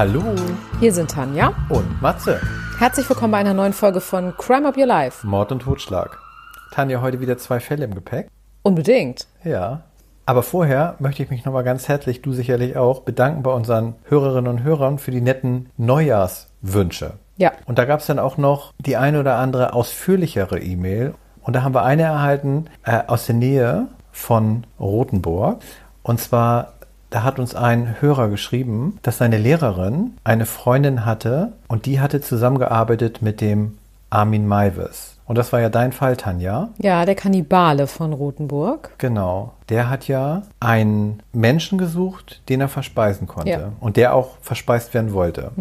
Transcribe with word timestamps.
Hallo 0.00 0.22
Hier 0.78 0.94
sind 0.94 1.10
Tanja. 1.10 1.52
und 1.68 2.00
Matze. 2.00 2.40
Herzlich 2.78 3.06
willkommen 3.10 3.32
bei 3.32 3.36
einer 3.36 3.52
neuen 3.52 3.74
Folge 3.74 4.00
von 4.00 4.34
Crime 4.38 4.66
Up 4.66 4.78
Your 4.78 4.86
Life. 4.86 5.26
Mord 5.26 5.52
und 5.52 5.60
Totschlag. 5.60 6.18
Tanja, 6.70 7.02
heute 7.02 7.20
wieder 7.20 7.36
zwei 7.36 7.60
Fälle 7.60 7.84
im 7.84 7.94
Gepäck. 7.94 8.28
Unbedingt. 8.62 9.26
Ja. 9.44 9.82
Aber 10.24 10.42
vorher 10.42 10.94
möchte 11.00 11.22
ich 11.22 11.28
mich 11.28 11.44
nochmal 11.44 11.64
ganz 11.64 11.86
herzlich, 11.86 12.22
du 12.22 12.32
sicherlich 12.32 12.78
auch, 12.78 13.02
bedanken 13.02 13.42
bei 13.42 13.50
unseren 13.50 13.94
Hörerinnen 14.04 14.50
und 14.50 14.62
Hörern 14.62 14.98
für 14.98 15.10
die 15.10 15.20
netten 15.20 15.68
Neujahrswünsche. 15.76 17.18
Ja. 17.36 17.52
Und 17.66 17.78
da 17.78 17.84
gab 17.84 18.00
es 18.00 18.06
dann 18.06 18.18
auch 18.18 18.38
noch 18.38 18.72
die 18.78 18.96
eine 18.96 19.20
oder 19.20 19.36
andere 19.36 19.74
ausführlichere 19.74 20.60
E-Mail. 20.60 21.12
Und 21.42 21.54
da 21.54 21.62
haben 21.62 21.74
wir 21.74 21.84
eine 21.84 22.04
erhalten 22.04 22.70
äh, 22.84 23.02
aus 23.06 23.26
der 23.26 23.34
Nähe 23.34 23.88
von 24.12 24.64
Rothenburg. 24.80 25.60
Und 26.02 26.20
zwar, 26.20 26.72
da 27.10 27.22
hat 27.22 27.38
uns 27.38 27.54
ein 27.54 27.96
Hörer 28.00 28.28
geschrieben, 28.28 28.98
dass 29.02 29.18
seine 29.18 29.38
Lehrerin 29.38 30.12
eine 30.24 30.46
Freundin 30.46 31.04
hatte 31.04 31.52
und 31.68 31.86
die 31.86 32.00
hatte 32.00 32.20
zusammengearbeitet 32.20 33.20
mit 33.20 33.40
dem 33.40 33.76
Armin 34.10 34.46
Maivis. 34.46 35.16
Und 35.26 35.38
das 35.38 35.52
war 35.52 35.60
ja 35.60 35.68
dein 35.68 35.92
Fall, 35.92 36.16
Tanja. 36.16 36.70
Ja, 36.78 37.04
der 37.04 37.14
Kannibale 37.14 37.86
von 37.86 38.12
Rothenburg. 38.12 38.90
Genau. 38.98 39.52
Der 39.68 39.88
hat 39.88 40.08
ja 40.08 40.42
einen 40.58 41.22
Menschen 41.32 41.78
gesucht, 41.78 42.42
den 42.48 42.60
er 42.60 42.68
verspeisen 42.68 43.28
konnte. 43.28 43.50
Ja. 43.50 43.72
Und 43.78 43.96
der 43.96 44.14
auch 44.14 44.38
verspeist 44.40 44.92
werden 44.92 45.12
wollte. 45.12 45.52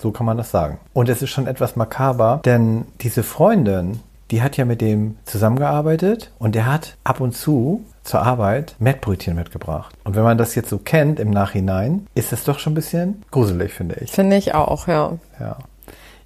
So 0.00 0.12
kann 0.12 0.26
man 0.26 0.36
das 0.36 0.52
sagen. 0.52 0.78
Und 0.92 1.08
es 1.08 1.20
ist 1.20 1.30
schon 1.30 1.48
etwas 1.48 1.74
makaber, 1.74 2.40
denn 2.44 2.84
diese 3.00 3.24
Freundin, 3.24 3.98
die 4.32 4.42
hat 4.42 4.56
ja 4.56 4.64
mit 4.64 4.80
dem 4.80 5.18
zusammengearbeitet 5.24 6.32
und 6.38 6.54
der 6.54 6.66
hat 6.66 6.96
ab 7.04 7.20
und 7.20 7.36
zu 7.36 7.84
zur 8.02 8.22
Arbeit 8.22 8.74
Mettbrötchen 8.80 9.36
mitgebracht. 9.36 9.94
Und 10.04 10.16
wenn 10.16 10.24
man 10.24 10.38
das 10.38 10.54
jetzt 10.54 10.70
so 10.70 10.78
kennt 10.78 11.20
im 11.20 11.30
Nachhinein, 11.30 12.06
ist 12.14 12.32
das 12.32 12.42
doch 12.42 12.58
schon 12.58 12.72
ein 12.72 12.74
bisschen 12.74 13.22
gruselig, 13.30 13.72
finde 13.72 13.96
ich. 14.00 14.10
Finde 14.10 14.36
ich 14.36 14.54
auch, 14.54 14.88
ja. 14.88 15.18
Ja. 15.38 15.58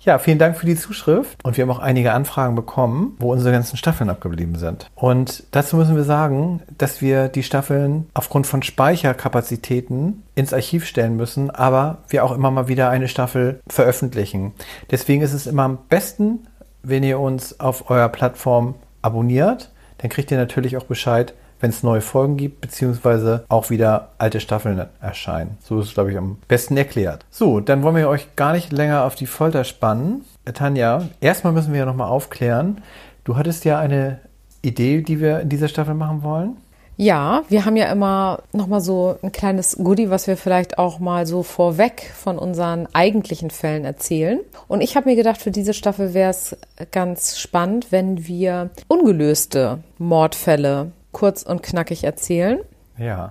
Ja, 0.07 0.21
vielen 0.21 0.39
Dank 0.39 0.57
für 0.57 0.67
die 0.67 0.77
Zuschrift. 0.77 1.37
Und 1.43 1.57
wir 1.57 1.63
haben 1.63 1.71
auch 1.71 1.81
einige 1.81 2.13
Anfragen 2.13 2.55
bekommen, 2.55 3.17
wo 3.19 3.33
unsere 3.33 3.51
ganzen 3.51 3.77
Staffeln 3.77 4.09
abgeblieben 4.09 4.55
sind. 4.55 4.89
Und 4.95 5.43
dazu 5.51 5.77
müssen 5.77 5.97
wir 5.97 6.05
sagen, 6.05 6.63
dass 6.79 7.03
wir 7.03 7.27
die 7.27 7.43
Staffeln 7.43 8.07
aufgrund 8.15 8.47
von 8.47 8.63
Speicherkapazitäten 8.63 10.23
ins 10.37 10.53
Archiv 10.53 10.87
stellen 10.87 11.17
müssen, 11.17 11.51
aber 11.51 11.99
wir 12.09 12.25
auch 12.25 12.31
immer 12.31 12.53
mal 12.53 12.69
wieder 12.69 12.89
eine 12.89 13.09
Staffel 13.09 13.59
veröffentlichen. 13.67 14.53
Deswegen 14.93 15.23
ist 15.23 15.33
es 15.33 15.49
immer 15.49 15.65
am 15.65 15.79
besten, 15.89 16.47
wenn 16.89 17.03
ihr 17.03 17.19
uns 17.19 17.59
auf 17.59 17.91
eurer 17.91 18.09
Plattform 18.09 18.75
abonniert. 19.03 19.71
Dann 19.99 20.11
kriegt 20.11 20.31
ihr 20.31 20.39
natürlich 20.39 20.77
auch 20.77 20.85
Bescheid, 20.85 21.35
wenn 21.61 21.71
es 21.71 21.83
neue 21.83 22.01
Folgen 22.01 22.37
gibt, 22.37 22.61
beziehungsweise 22.61 23.45
auch 23.49 23.71
wieder 23.71 24.11
alte 24.19 24.41
Staffeln 24.41 24.85
erscheinen. 25.01 25.57
So 25.63 25.81
ist 25.81 25.89
es, 25.89 25.95
glaube 25.95 26.13
ich, 26.13 26.19
am 26.19 26.39
besten 26.49 26.77
erklärt. 26.77 27.25
So, 27.31 27.61
dann 27.61 27.83
wollen 27.83 27.97
wir 27.97 28.09
euch 28.09 28.37
gar 28.37 28.53
nicht 28.53 28.73
länger 28.73 29.05
auf 29.05 29.15
die 29.15 29.27
Folter 29.27 29.65
spannen. 29.65 30.25
Äh, 30.45 30.53
Tanja, 30.53 31.09
erstmal 31.21 31.53
müssen 31.53 31.73
wir 31.73 31.81
ja 31.81 31.87
nochmal 31.87 32.09
aufklären. 32.09 32.83
Du 33.25 33.37
hattest 33.37 33.65
ja 33.65 33.79
eine 33.79 34.21
Idee, 34.63 35.03
die 35.03 35.21
wir 35.21 35.41
in 35.41 35.49
dieser 35.49 35.69
Staffel 35.69 35.95
machen 35.95 36.23
wollen. 36.23 36.57
Ja, 36.97 37.43
wir 37.49 37.67
haben 37.67 37.77
ja 37.77 37.93
immer 37.93 38.43
noch 38.53 38.69
mal 38.69 38.81
so 38.81 39.17
ein 39.23 39.31
kleines 39.31 39.77
Goodie, 39.77 40.09
was 40.09 40.27
wir 40.27 40.37
vielleicht 40.37 40.79
auch 40.79 40.99
mal 40.99 41.27
so 41.27 41.43
vorweg 41.43 42.11
von 42.15 42.39
unseren 42.39 42.89
eigentlichen 42.95 43.51
Fällen 43.51 43.85
erzählen. 43.85 44.41
Und 44.67 44.81
ich 44.81 44.97
habe 44.97 45.11
mir 45.11 45.17
gedacht, 45.17 45.41
für 45.41 45.51
diese 45.51 45.75
Staffel 45.75 46.15
wäre 46.15 46.31
es 46.31 46.57
ganz 46.93 47.39
spannend, 47.39 47.93
wenn 47.93 48.27
wir 48.27 48.71
ungelöste 48.89 49.81
Mordfälle 49.99 50.93
kurz 51.13 51.43
und 51.43 51.63
knackig 51.63 52.05
erzählen. 52.05 52.61
Ja. 52.99 53.29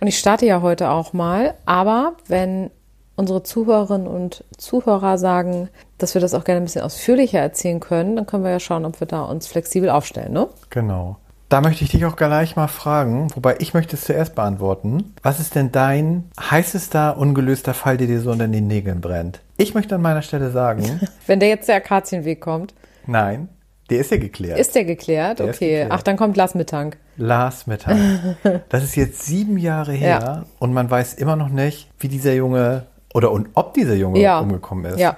Und 0.00 0.08
ich 0.08 0.18
starte 0.18 0.46
ja 0.46 0.60
heute 0.60 0.90
auch 0.90 1.12
mal, 1.12 1.54
aber 1.64 2.14
wenn 2.26 2.70
unsere 3.14 3.42
Zuhörerinnen 3.42 4.06
und 4.06 4.44
Zuhörer 4.58 5.16
sagen, 5.16 5.68
dass 5.98 6.14
wir 6.14 6.20
das 6.20 6.34
auch 6.34 6.44
gerne 6.44 6.60
ein 6.60 6.64
bisschen 6.64 6.82
ausführlicher 6.82 7.38
erzählen 7.38 7.80
können, 7.80 8.16
dann 8.16 8.26
können 8.26 8.44
wir 8.44 8.50
ja 8.50 8.60
schauen, 8.60 8.84
ob 8.84 9.00
wir 9.00 9.06
da 9.06 9.22
uns 9.22 9.46
flexibel 9.46 9.90
aufstellen, 9.90 10.32
ne? 10.32 10.48
Genau. 10.70 11.16
Da 11.48 11.60
möchte 11.60 11.84
ich 11.84 11.90
dich 11.90 12.04
auch 12.04 12.16
gleich 12.16 12.56
mal 12.56 12.66
fragen, 12.66 13.28
wobei 13.36 13.56
ich 13.60 13.72
möchte 13.72 13.94
es 13.94 14.02
zuerst 14.04 14.34
beantworten. 14.34 15.14
Was 15.22 15.38
ist 15.38 15.54
denn 15.54 15.70
dein 15.70 16.24
heißester, 16.40 17.16
ungelöster 17.18 17.72
Fall, 17.72 17.96
der 17.96 18.08
dir 18.08 18.20
so 18.20 18.32
unter 18.32 18.48
den 18.48 18.66
Nägeln 18.66 19.00
brennt? 19.00 19.40
Ich 19.56 19.72
möchte 19.72 19.94
an 19.94 20.02
meiner 20.02 20.22
Stelle 20.22 20.50
sagen, 20.50 21.00
Wenn 21.26 21.38
der 21.38 21.48
jetzt 21.48 21.68
der 21.68 21.76
Akazienweg 21.76 22.40
kommt, 22.40 22.74
nein, 23.06 23.48
der 23.90 24.00
ist 24.00 24.10
ja 24.10 24.16
geklärt. 24.16 24.58
ist 24.58 24.74
der 24.74 24.84
geklärt? 24.84 25.38
Der 25.38 25.46
okay. 25.46 25.52
geklärt. 25.52 25.90
Ach, 25.92 26.02
dann 26.02 26.16
kommt 26.16 26.36
Lars 26.36 26.56
Mittank. 26.56 26.96
Lars 27.16 27.68
Mittag. 27.68 27.96
Das 28.68 28.82
ist 28.82 28.96
jetzt 28.96 29.24
sieben 29.24 29.56
Jahre 29.56 29.92
her 29.92 30.18
Ja. 30.20 30.44
und 30.58 30.74
man 30.74 30.90
weiß 30.90 31.14
immer 31.14 31.36
noch 31.36 31.48
nicht, 31.48 31.88
wie 32.00 32.08
dieser 32.08 32.34
Junge 32.34 32.86
oder 33.14 33.30
und 33.30 33.50
ob 33.54 33.72
dieser 33.74 33.94
Junge 33.94 34.18
Ja. 34.20 34.40
umgekommen 34.40 34.84
ist. 34.86 34.98
Ja. 34.98 35.16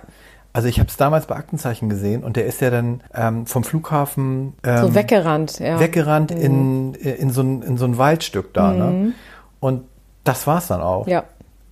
Also 0.59 0.67
ich 0.67 0.81
habe 0.81 0.89
es 0.89 0.97
damals 0.97 1.27
bei 1.27 1.37
Aktenzeichen 1.37 1.89
gesehen 1.89 2.25
und 2.25 2.35
der 2.35 2.45
ist 2.45 2.61
ja 2.61 2.71
dann 2.71 3.01
ähm, 3.15 3.47
vom 3.47 3.63
Flughafen 3.63 4.55
ähm, 4.65 4.79
So 4.79 4.93
weggerannt, 4.93 5.61
ja. 5.61 5.77
Mhm. 5.77 5.81
weggerannt 5.81 6.33
in, 6.33 6.95
in, 6.95 7.31
so 7.31 7.43
ein, 7.43 7.63
in 7.63 7.77
so 7.77 7.85
ein 7.85 7.97
Waldstück 7.97 8.53
da. 8.55 8.73
Ne? 8.73 9.13
Und 9.61 9.85
das 10.25 10.49
war's 10.49 10.67
dann 10.67 10.81
auch. 10.81 11.07
Ja. 11.07 11.23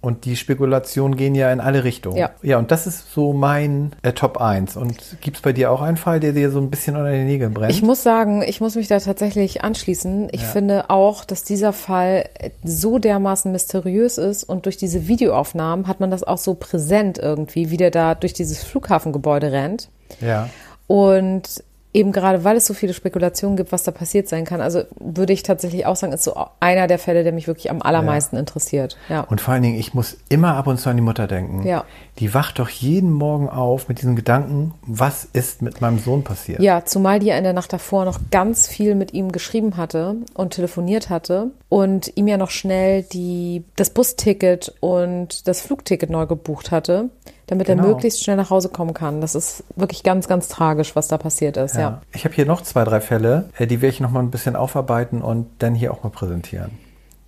Und 0.06 0.24
die 0.24 0.36
Spekulationen 0.36 1.16
gehen 1.16 1.34
ja 1.34 1.52
in 1.52 1.58
alle 1.58 1.82
Richtungen. 1.82 2.16
Ja. 2.16 2.30
ja, 2.40 2.58
und 2.58 2.70
das 2.70 2.86
ist 2.86 3.12
so 3.12 3.32
mein 3.32 3.90
äh, 4.02 4.12
Top 4.12 4.40
1. 4.40 4.76
Und 4.76 5.16
gibt's 5.20 5.40
bei 5.40 5.52
dir 5.52 5.72
auch 5.72 5.82
einen 5.82 5.96
Fall, 5.96 6.20
der 6.20 6.32
dir 6.32 6.52
so 6.52 6.60
ein 6.60 6.70
bisschen 6.70 6.94
unter 6.94 7.10
den 7.10 7.26
Nägeln 7.26 7.52
brennt? 7.52 7.72
Ich 7.72 7.82
muss 7.82 8.04
sagen, 8.04 8.40
ich 8.42 8.60
muss 8.60 8.76
mich 8.76 8.86
da 8.86 9.00
tatsächlich 9.00 9.64
anschließen. 9.64 10.28
Ich 10.30 10.42
finde 10.44 10.90
auch, 10.90 11.24
dass 11.24 11.42
dieser 11.42 11.72
Fall 11.72 12.28
so 12.62 13.00
dermaßen 13.00 13.50
mysteriös 13.50 14.16
ist 14.16 14.44
und 14.44 14.66
durch 14.66 14.76
diese 14.76 15.08
Videoaufnahmen 15.08 15.88
hat 15.88 15.98
man 15.98 16.12
das 16.12 16.22
auch 16.22 16.38
so 16.38 16.54
präsent 16.54 17.18
irgendwie, 17.18 17.72
wie 17.72 17.76
der 17.76 17.90
da 17.90 18.14
durch 18.14 18.32
dieses 18.32 18.62
Flughafengebäude 18.62 19.50
rennt. 19.50 19.88
ja. 20.20 20.48
Und 20.86 21.64
eben 21.96 22.12
gerade, 22.12 22.44
weil 22.44 22.58
es 22.58 22.66
so 22.66 22.74
viele 22.74 22.92
Spekulationen 22.92 23.56
gibt, 23.56 23.72
was 23.72 23.82
da 23.82 23.90
passiert 23.90 24.28
sein 24.28 24.44
kann, 24.44 24.60
also 24.60 24.82
würde 25.00 25.32
ich 25.32 25.42
tatsächlich 25.42 25.86
auch 25.86 25.96
sagen, 25.96 26.12
ist 26.12 26.24
so 26.24 26.36
einer 26.60 26.88
der 26.88 26.98
Fälle, 26.98 27.24
der 27.24 27.32
mich 27.32 27.46
wirklich 27.46 27.70
am 27.70 27.80
allermeisten 27.80 28.36
interessiert. 28.36 28.98
Ja. 29.08 29.22
Und 29.22 29.40
vor 29.40 29.54
allen 29.54 29.62
Dingen, 29.62 29.80
ich 29.80 29.94
muss 29.94 30.18
immer 30.28 30.56
ab 30.56 30.66
und 30.66 30.78
zu 30.78 30.90
an 30.90 30.96
die 30.96 31.02
Mutter 31.02 31.26
denken. 31.26 31.66
Ja. 31.66 31.84
Die 32.18 32.34
wacht 32.34 32.58
doch 32.58 32.68
jeden 32.68 33.10
Morgen 33.10 33.48
auf 33.48 33.88
mit 33.88 33.98
diesem 34.02 34.14
Gedanken, 34.14 34.74
was 34.82 35.24
ist 35.24 35.62
mit 35.62 35.80
meinem 35.80 35.98
Sohn 35.98 36.22
passiert? 36.22 36.60
Ja, 36.60 36.84
zumal 36.84 37.18
die 37.18 37.28
ja 37.28 37.38
in 37.38 37.44
der 37.44 37.54
Nacht 37.54 37.72
davor 37.72 38.04
noch 38.04 38.20
ganz 38.30 38.68
viel 38.68 38.94
mit 38.94 39.14
ihm 39.14 39.32
geschrieben 39.32 39.78
hatte 39.78 40.16
und 40.34 40.52
telefoniert 40.52 41.08
hatte 41.08 41.50
und 41.70 42.12
ihm 42.14 42.28
ja 42.28 42.36
noch 42.36 42.50
schnell 42.50 43.04
die, 43.04 43.64
das 43.76 43.88
Busticket 43.88 44.74
und 44.80 45.48
das 45.48 45.62
Flugticket 45.62 46.10
neu 46.10 46.26
gebucht 46.26 46.70
hatte, 46.70 47.08
damit 47.46 47.68
er 47.68 47.76
Genau. 47.76 47.88
möglichst 47.88 48.22
schnell 48.24 48.36
nach 48.36 48.50
Hause 48.50 48.68
kommen 48.68 48.94
kann. 48.94 49.20
Das 49.20 49.34
ist 49.34 49.64
wirklich 49.76 50.02
ganz, 50.02 50.28
ganz 50.28 50.48
tragisch, 50.48 50.96
was 50.96 51.08
da 51.08 51.18
passiert 51.18 51.56
ist. 51.56 51.76
Ja. 51.76 52.02
Ich 52.12 52.24
habe 52.24 52.34
hier 52.34 52.46
noch 52.46 52.62
zwei, 52.62 52.84
drei 52.84 53.00
Fälle, 53.00 53.50
äh, 53.58 53.66
die 53.66 53.80
werde 53.82 53.92
ich 53.94 54.00
noch 54.00 54.10
mal 54.10 54.20
ein 54.20 54.30
bisschen 54.30 54.56
aufarbeiten 54.56 55.22
und 55.22 55.46
dann 55.58 55.74
hier 55.74 55.92
auch 55.92 56.02
mal 56.02 56.10
präsentieren. 56.10 56.70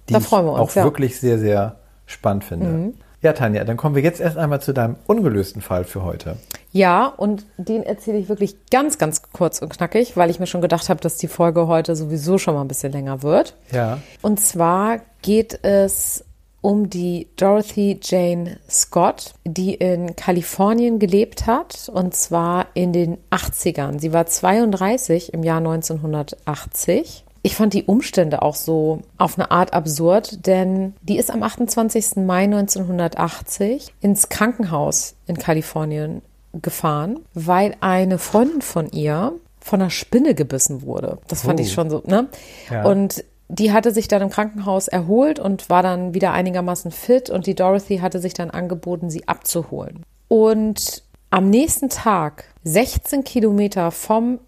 Die 0.09 0.15
Da 0.15 0.21
freuen 0.21 0.47
wir 0.47 0.53
uns, 0.53 0.61
ich 0.61 0.71
auch 0.71 0.75
ja. 0.77 0.83
Mhm. 0.83 0.87
wirklich 0.87 1.21
sehr, 1.21 1.39
sehr 1.39 1.77
spannend 2.07 2.45
finde. 2.45 2.93
Ja, 3.21 3.33
Tanja, 3.33 3.65
dann 3.65 3.77
kommen 3.77 3.97
wir 3.97 4.03
jetzt 4.03 4.21
erst 4.21 4.37
einmal 4.39 4.61
zu 4.61 4.73
deinem 4.73 4.95
ungelösten 5.09 5.61
Fall 5.61 5.83
für 5.85 6.05
heute. 6.05 6.37
Ja, 6.71 7.07
und 7.07 7.45
den 7.57 7.83
erzähle 7.83 8.17
ich 8.19 8.29
wirklich 8.29 8.57
ganz, 8.71 8.97
ganz 8.97 9.23
kurz 9.33 9.61
und 9.61 9.71
knackig, 9.71 10.17
weil 10.17 10.31
ich 10.31 10.39
mir 10.39 10.47
schon 10.47 10.61
gedacht 10.61 10.89
habe, 10.89 11.01
dass 11.01 11.17
die 11.17 11.27
Folge 11.27 11.67
heute 11.67 11.97
sowieso 11.97 12.39
schon 12.39 12.55
mal 12.55 12.61
ein 12.61 12.69
bisschen 12.69 12.93
länger 12.93 13.23
wird. 13.25 13.57
Ja. 13.73 13.99
Und 14.23 14.39
zwar 14.39 14.99
geht 15.23 15.59
es 15.65 16.25
um 16.69 16.91
die 16.91 17.29
Dorothy 17.37 17.99
Jane 18.03 18.59
Scott, 18.69 19.33
die 19.47 19.73
in 19.73 20.17
Kalifornien 20.17 20.99
gelebt 20.99 21.47
hat, 21.47 21.89
und 21.91 22.15
zwar 22.15 22.67
in 22.75 22.93
den 22.93 23.17
80ern. 23.31 23.99
Sie 23.99 24.13
war 24.13 24.27
32 24.27 25.33
im 25.33 25.43
Jahr 25.45 25.63
1980. 25.63 27.25
Ich 27.43 27.55
fand 27.55 27.73
die 27.73 27.85
Umstände 27.85 28.43
auch 28.43 28.55
so 28.55 29.01
auf 29.17 29.39
eine 29.39 29.51
Art 29.51 29.73
absurd, 29.73 30.45
denn 30.47 30.93
die 31.01 31.17
ist 31.17 31.31
am 31.31 31.43
28. 31.43 32.17
Mai 32.17 32.45
1980 32.45 33.95
ins 34.03 34.29
Krankenhaus 34.29 35.15
in 35.27 35.39
Kalifornien 35.39 36.21
gefahren, 36.53 37.21
weil 37.33 37.77
eine 37.81 38.19
Freundin 38.19 38.61
von 38.61 38.91
ihr 38.91 39.33
von 39.59 39.81
einer 39.81 39.91
Spinne 39.91 40.35
gebissen 40.35 40.83
wurde. 40.83 41.17
Das 41.29 41.43
fand 41.43 41.61
Oh. 41.61 41.63
ich 41.63 41.73
schon 41.73 41.89
so, 41.89 42.03
ne? 42.07 42.29
Ja. 42.71 42.85
Und 42.85 43.25
die 43.49 43.73
hatte 43.73 43.93
sich 43.93 44.09
dann 44.09 44.23
im 44.23 44.31
Krankenhaus 44.31 44.89
erholt 44.89 45.39
und 45.39 45.71
war 45.71 45.83
dann 45.83 46.15
wieder 46.15 46.33
einigermaßen 46.33 46.91
fit 46.91 47.31
und 47.31 47.47
die 47.47 47.55
Dorothy 47.55 47.99
hatte 47.99 48.21
sich 48.21 48.35
dann 48.35 48.51
angeboten, 48.51 49.11
sie 49.11 49.27
abzuholen. 49.27 50.05
Und 50.29 51.03
am 51.31 51.49
nächsten 51.49 51.89
Tag, 51.89 52.45
16 52.65 53.25
Kilometer 53.25 53.91
vom 53.91 54.39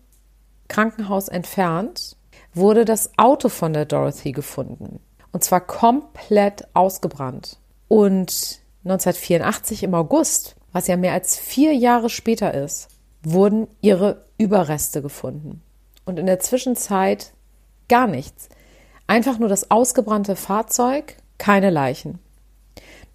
Krankenhaus 0.69 1.29
entfernt, 1.29 2.17
wurde 2.55 2.85
das 2.85 3.11
Auto 3.17 3.49
von 3.49 3.73
der 3.73 3.87
Dorothy 3.87 4.32
gefunden. 4.32 5.00
Und 5.32 5.44
zwar 5.44 5.61
komplett 5.61 6.67
ausgebrannt. 6.75 7.58
Und 7.88 8.61
1984 8.85 9.82
im 9.82 9.94
August, 9.94 10.56
was 10.73 10.87
ja 10.87 10.97
mehr 10.97 11.12
als 11.12 11.37
vier 11.37 11.75
Jahre 11.75 12.11
später 12.11 12.55
ist, 12.55 12.88
wurden 13.23 13.69
ihre 13.81 14.25
Überreste 14.38 15.02
gefunden. 15.02 15.62
Und 16.05 16.19
in 16.19 16.26
der 16.26 16.41
Zwischenzeit 16.41 17.32
gar 17.88 18.06
nichts. 18.06 18.49
Einfach 19.11 19.41
nur 19.41 19.49
das 19.49 19.73
ausgebrannte 19.73 20.37
Fahrzeug, 20.37 21.17
keine 21.37 21.71
Leichen. 21.71 22.21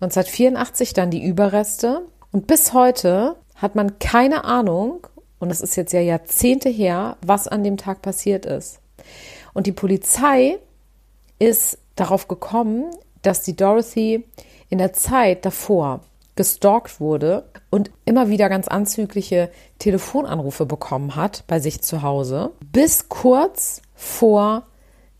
1984 0.01 0.92
dann 0.92 1.09
die 1.09 1.24
Überreste. 1.24 2.01
Und 2.33 2.47
bis 2.47 2.74
heute 2.74 3.38
hat 3.56 3.75
man 3.75 3.97
keine 3.97 4.44
Ahnung, 4.44 5.07
und 5.39 5.51
es 5.51 5.62
ist 5.62 5.77
jetzt 5.77 5.94
ja 5.94 6.01
Jahrzehnte 6.01 6.68
her, 6.68 7.15
was 7.25 7.47
an 7.47 7.63
dem 7.63 7.77
Tag 7.77 8.01
passiert 8.01 8.45
ist. 8.45 8.81
Und 9.53 9.68
die 9.68 9.71
Polizei 9.71 10.57
ist 11.39 11.77
darauf 11.95 12.27
gekommen, 12.27 12.88
dass 13.21 13.44
die 13.44 13.56
Dorothy 13.56 14.25
in 14.68 14.80
der 14.80 14.92
Zeit 14.92 15.45
davor 15.45 16.01
gestalkt 16.36 17.00
wurde 17.00 17.50
und 17.69 17.89
immer 18.03 18.27
wieder 18.27 18.50
ganz 18.50 18.68
anzügliche 18.68 19.50
Telefonanrufe 19.80 20.65
bekommen 20.65 21.15
hat 21.15 21.45
bei 21.47 21.62
sich 21.62 21.81
zu 21.81 22.01
Hause, 22.01 22.51
bis 22.74 23.07
kurz 23.07 23.81
vor 23.94 24.63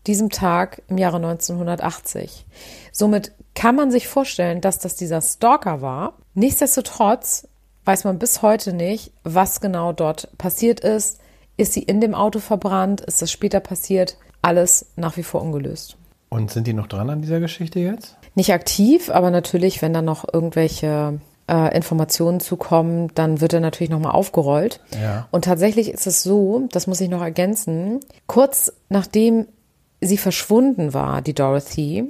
diesem 0.06 0.30
Tag 0.30 0.82
im 0.88 0.98
Jahre 0.98 1.16
1980. 1.16 2.46
Somit 2.92 3.32
kann 3.54 3.74
man 3.74 3.90
sich 3.90 4.08
vorstellen, 4.08 4.60
dass 4.60 4.78
das 4.78 4.96
dieser 4.96 5.20
Stalker 5.20 5.80
war. 5.80 6.14
Nichtsdestotrotz 6.34 7.48
weiß 7.84 8.04
man 8.04 8.18
bis 8.18 8.42
heute 8.42 8.72
nicht, 8.72 9.12
was 9.24 9.60
genau 9.60 9.92
dort 9.92 10.28
passiert 10.38 10.80
ist. 10.80 11.18
Ist 11.56 11.72
sie 11.72 11.82
in 11.82 12.00
dem 12.00 12.14
Auto 12.14 12.38
verbrannt? 12.38 13.00
Ist 13.00 13.22
das 13.22 13.30
später 13.30 13.60
passiert? 13.60 14.18
Alles 14.42 14.86
nach 14.96 15.16
wie 15.16 15.22
vor 15.22 15.40
ungelöst. 15.40 15.96
Und 16.28 16.50
sind 16.50 16.66
die 16.66 16.74
noch 16.74 16.86
dran 16.86 17.08
an 17.08 17.22
dieser 17.22 17.40
Geschichte 17.40 17.80
jetzt? 17.80 18.16
Nicht 18.34 18.52
aktiv, 18.52 19.10
aber 19.10 19.30
natürlich, 19.30 19.80
wenn 19.80 19.94
da 19.94 20.02
noch 20.02 20.26
irgendwelche 20.30 21.20
äh, 21.48 21.74
Informationen 21.74 22.40
zukommen, 22.40 23.10
dann 23.14 23.40
wird 23.40 23.52
er 23.52 23.60
natürlich 23.60 23.90
nochmal 23.90 24.12
aufgerollt. 24.12 24.80
Ja. 25.00 25.28
Und 25.30 25.44
tatsächlich 25.44 25.90
ist 25.90 26.06
es 26.06 26.22
so, 26.22 26.68
das 26.72 26.86
muss 26.86 27.00
ich 27.00 27.08
noch 27.08 27.22
ergänzen, 27.22 28.00
kurz 28.26 28.72
nachdem 28.88 29.46
sie 30.00 30.18
verschwunden 30.18 30.94
war, 30.94 31.22
die 31.22 31.34
Dorothy, 31.34 32.04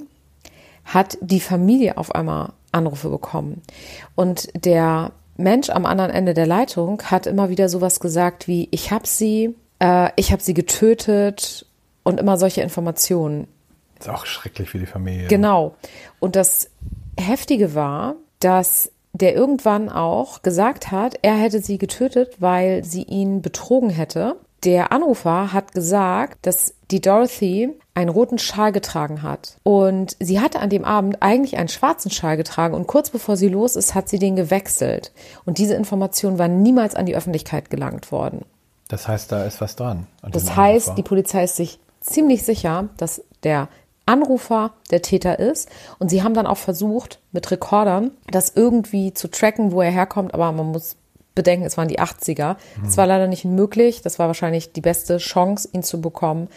hat 0.85 1.17
die 1.21 1.39
Familie 1.39 1.97
auf 1.97 2.15
einmal 2.15 2.53
Anrufe 2.71 3.09
bekommen. 3.09 3.61
Und 4.15 4.49
der 4.53 5.11
Mensch 5.35 5.69
am 5.69 5.85
anderen 5.85 6.11
Ende 6.11 6.33
der 6.33 6.47
Leitung 6.47 7.01
hat 7.03 7.27
immer 7.27 7.49
wieder 7.49 7.69
sowas 7.69 7.99
gesagt 7.99 8.47
wie, 8.47 8.67
ich 8.71 8.91
habe 8.91 9.07
sie, 9.07 9.55
äh, 9.79 10.09
ich 10.15 10.31
habe 10.31 10.41
sie 10.41 10.53
getötet 10.53 11.65
und 12.03 12.19
immer 12.19 12.37
solche 12.37 12.61
Informationen. 12.61 13.47
Ist 13.99 14.09
auch 14.09 14.25
schrecklich 14.25 14.69
für 14.69 14.79
die 14.79 14.85
Familie. 14.85 15.27
Genau. 15.27 15.75
Und 16.19 16.35
das 16.35 16.69
Heftige 17.19 17.75
war, 17.75 18.15
dass 18.39 18.91
der 19.13 19.35
irgendwann 19.35 19.89
auch 19.89 20.41
gesagt 20.43 20.91
hat, 20.91 21.17
er 21.21 21.35
hätte 21.35 21.59
sie 21.59 21.77
getötet, 21.77 22.35
weil 22.39 22.83
sie 22.83 23.03
ihn 23.03 23.41
betrogen 23.41 23.89
hätte. 23.89 24.35
Der 24.63 24.91
Anrufer 24.91 25.53
hat 25.53 25.73
gesagt, 25.73 26.45
dass 26.45 26.73
die 26.89 27.01
Dorothy 27.01 27.69
einen 27.93 28.09
roten 28.09 28.39
Schal 28.39 28.71
getragen 28.71 29.21
hat. 29.21 29.57
Und 29.63 30.15
sie 30.19 30.39
hatte 30.39 30.59
an 30.59 30.69
dem 30.69 30.85
Abend 30.85 31.21
eigentlich 31.21 31.57
einen 31.57 31.69
schwarzen 31.69 32.11
Schal 32.11 32.37
getragen 32.37 32.73
und 32.73 32.87
kurz 32.87 33.09
bevor 33.09 33.37
sie 33.37 33.49
los 33.49 33.75
ist, 33.75 33.95
hat 33.95 34.09
sie 34.09 34.19
den 34.19 34.35
gewechselt. 34.35 35.11
Und 35.45 35.57
diese 35.57 35.75
Information 35.75 36.39
war 36.39 36.47
niemals 36.47 36.95
an 36.95 37.05
die 37.05 37.15
Öffentlichkeit 37.15 37.69
gelangt 37.69 38.11
worden. 38.11 38.45
Das 38.87 39.07
heißt, 39.07 39.31
da 39.31 39.43
ist 39.43 39.61
was 39.61 39.75
dran. 39.75 40.07
Das 40.31 40.55
heißt, 40.55 40.97
die 40.97 41.03
Polizei 41.03 41.43
ist 41.43 41.57
sich 41.57 41.79
ziemlich 41.99 42.43
sicher, 42.43 42.89
dass 42.97 43.23
der 43.43 43.67
Anrufer 44.05 44.71
der 44.89 45.01
Täter 45.01 45.39
ist. 45.39 45.69
Und 45.99 46.09
sie 46.09 46.23
haben 46.23 46.33
dann 46.33 46.47
auch 46.47 46.57
versucht, 46.57 47.19
mit 47.31 47.51
Rekordern 47.51 48.11
das 48.31 48.53
irgendwie 48.55 49.13
zu 49.13 49.29
tracken, 49.29 49.71
wo 49.71 49.81
er 49.81 49.91
herkommt. 49.91 50.33
Aber 50.33 50.51
man 50.51 50.67
muss 50.67 50.95
bedenken, 51.37 51.65
es 51.65 51.77
waren 51.77 51.87
die 51.87 51.99
80er. 51.99 52.57
Es 52.85 52.97
war 52.97 53.07
leider 53.07 53.27
nicht 53.27 53.45
möglich. 53.45 54.01
Das 54.01 54.19
war 54.19 54.27
wahrscheinlich 54.27 54.73
die 54.73 54.81
beste 54.81 55.17
Chance, 55.17 55.69
ihn 55.71 55.83
zu 55.83 56.01
bekommen. 56.01 56.49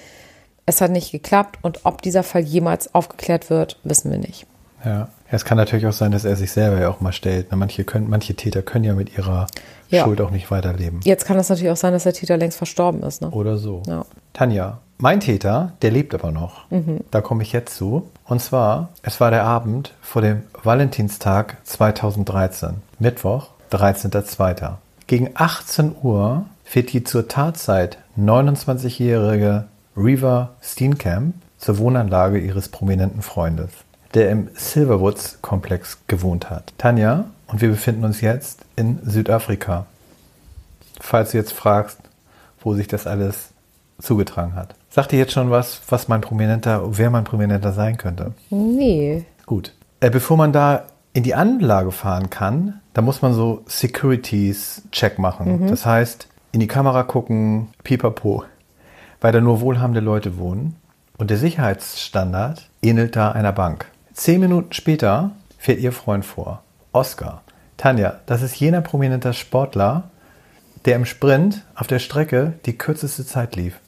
Es 0.66 0.80
hat 0.80 0.90
nicht 0.90 1.12
geklappt. 1.12 1.58
Und 1.62 1.80
ob 1.84 2.02
dieser 2.02 2.24
Fall 2.24 2.42
jemals 2.42 2.92
aufgeklärt 2.94 3.48
wird, 3.50 3.78
wissen 3.84 4.10
wir 4.10 4.18
nicht. 4.18 4.46
Ja. 4.84 5.08
Es 5.32 5.44
kann 5.44 5.56
natürlich 5.56 5.86
auch 5.86 5.92
sein, 5.92 6.10
dass 6.10 6.24
er 6.24 6.34
sich 6.34 6.50
selber 6.50 6.80
ja 6.80 6.88
auch 6.88 7.00
mal 7.00 7.12
stellt. 7.12 7.54
Manche, 7.54 7.84
können, 7.84 8.10
manche 8.10 8.34
Täter 8.34 8.62
können 8.62 8.84
ja 8.84 8.94
mit 8.94 9.16
ihrer 9.16 9.46
Ja. 9.88 10.02
Schuld 10.02 10.20
auch 10.20 10.30
nicht 10.32 10.50
weiterleben. 10.50 11.00
Jetzt 11.04 11.24
kann 11.24 11.38
es 11.38 11.48
natürlich 11.48 11.70
auch 11.70 11.76
sein, 11.76 11.92
dass 11.92 12.02
der 12.02 12.14
Täter 12.14 12.36
längst 12.36 12.58
verstorben 12.58 13.02
ist. 13.04 13.22
Ne? 13.22 13.30
Oder 13.30 13.56
so. 13.56 13.82
Ja. 13.86 14.04
Tanja, 14.32 14.78
mein 14.98 15.20
Täter, 15.20 15.72
der 15.82 15.92
lebt 15.92 16.14
aber 16.14 16.32
noch. 16.32 16.64
Da 17.10 17.20
komme 17.20 17.42
ich 17.44 17.52
jetzt 17.52 17.76
zu. 17.76 18.10
Und 18.24 18.42
zwar, 18.42 18.88
es 19.02 19.20
war 19.20 19.30
der 19.30 19.44
Abend 19.44 19.94
vor 20.02 20.20
dem 20.20 20.42
Valentinstag 20.62 21.58
2013. 21.64 22.82
Mittwoch, 22.98 23.50
13.02. 23.72 24.74
Gegen 25.06 25.30
18 25.34 25.96
Uhr 26.02 26.46
fährt 26.64 26.92
die 26.92 27.04
zur 27.04 27.28
Tatzeit 27.28 27.98
29-jährige 28.18 29.64
Reva 29.96 30.50
Steenkamp 30.62 31.34
zur 31.58 31.78
Wohnanlage 31.78 32.38
ihres 32.38 32.68
prominenten 32.68 33.22
Freundes, 33.22 33.70
der 34.14 34.30
im 34.30 34.48
Silverwoods-Komplex 34.54 35.98
gewohnt 36.06 36.48
hat. 36.50 36.72
Tanja 36.78 37.24
und 37.48 37.60
wir 37.60 37.70
befinden 37.70 38.04
uns 38.04 38.20
jetzt 38.20 38.60
in 38.76 39.00
Südafrika. 39.04 39.86
Falls 41.00 41.32
du 41.32 41.38
jetzt 41.38 41.52
fragst, 41.52 41.98
wo 42.60 42.74
sich 42.74 42.88
das 42.88 43.06
alles 43.06 43.50
zugetragen 44.00 44.54
hat. 44.54 44.74
Sagt 44.90 45.12
dir 45.12 45.18
jetzt 45.18 45.32
schon 45.32 45.50
was, 45.50 45.80
was 45.88 46.08
mein 46.08 46.20
Prominenter, 46.20 46.82
wer 46.98 47.10
mein 47.10 47.24
Prominenter 47.24 47.72
sein 47.72 47.96
könnte? 47.96 48.32
Nee. 48.50 49.24
Gut. 49.46 49.74
Äh, 50.00 50.10
bevor 50.10 50.36
man 50.36 50.52
da 50.52 50.84
in 51.12 51.22
die 51.22 51.34
Anlage 51.34 51.92
fahren 51.92 52.30
kann, 52.30 52.80
da 52.94 53.02
muss 53.02 53.22
man 53.22 53.34
so 53.34 53.62
Securities-Check 53.66 55.18
machen. 55.18 55.66
Das 55.68 55.86
heißt, 55.86 56.28
in 56.52 56.60
die 56.60 56.66
Kamera 56.66 57.02
gucken, 57.02 57.68
pipapo. 57.82 58.44
Weil 59.20 59.32
da 59.32 59.40
nur 59.40 59.60
wohlhabende 59.60 60.00
Leute 60.00 60.38
wohnen. 60.38 60.76
Und 61.18 61.30
der 61.30 61.36
Sicherheitsstandard 61.36 62.68
ähnelt 62.82 63.16
da 63.16 63.32
einer 63.32 63.52
Bank. 63.52 63.86
Zehn 64.14 64.40
Minuten 64.40 64.72
später 64.72 65.32
fährt 65.58 65.80
ihr 65.80 65.92
Freund 65.92 66.24
vor. 66.24 66.62
Oscar. 66.92 67.42
Tanja, 67.76 68.20
das 68.26 68.42
ist 68.42 68.58
jener 68.58 68.80
prominenter 68.80 69.32
Sportler, 69.32 70.10
der 70.84 70.96
im 70.96 71.04
Sprint 71.04 71.62
auf 71.74 71.86
der 71.86 71.98
Strecke 71.98 72.54
die 72.66 72.76
kürzeste 72.76 73.26
Zeit 73.26 73.56
lief 73.56 73.78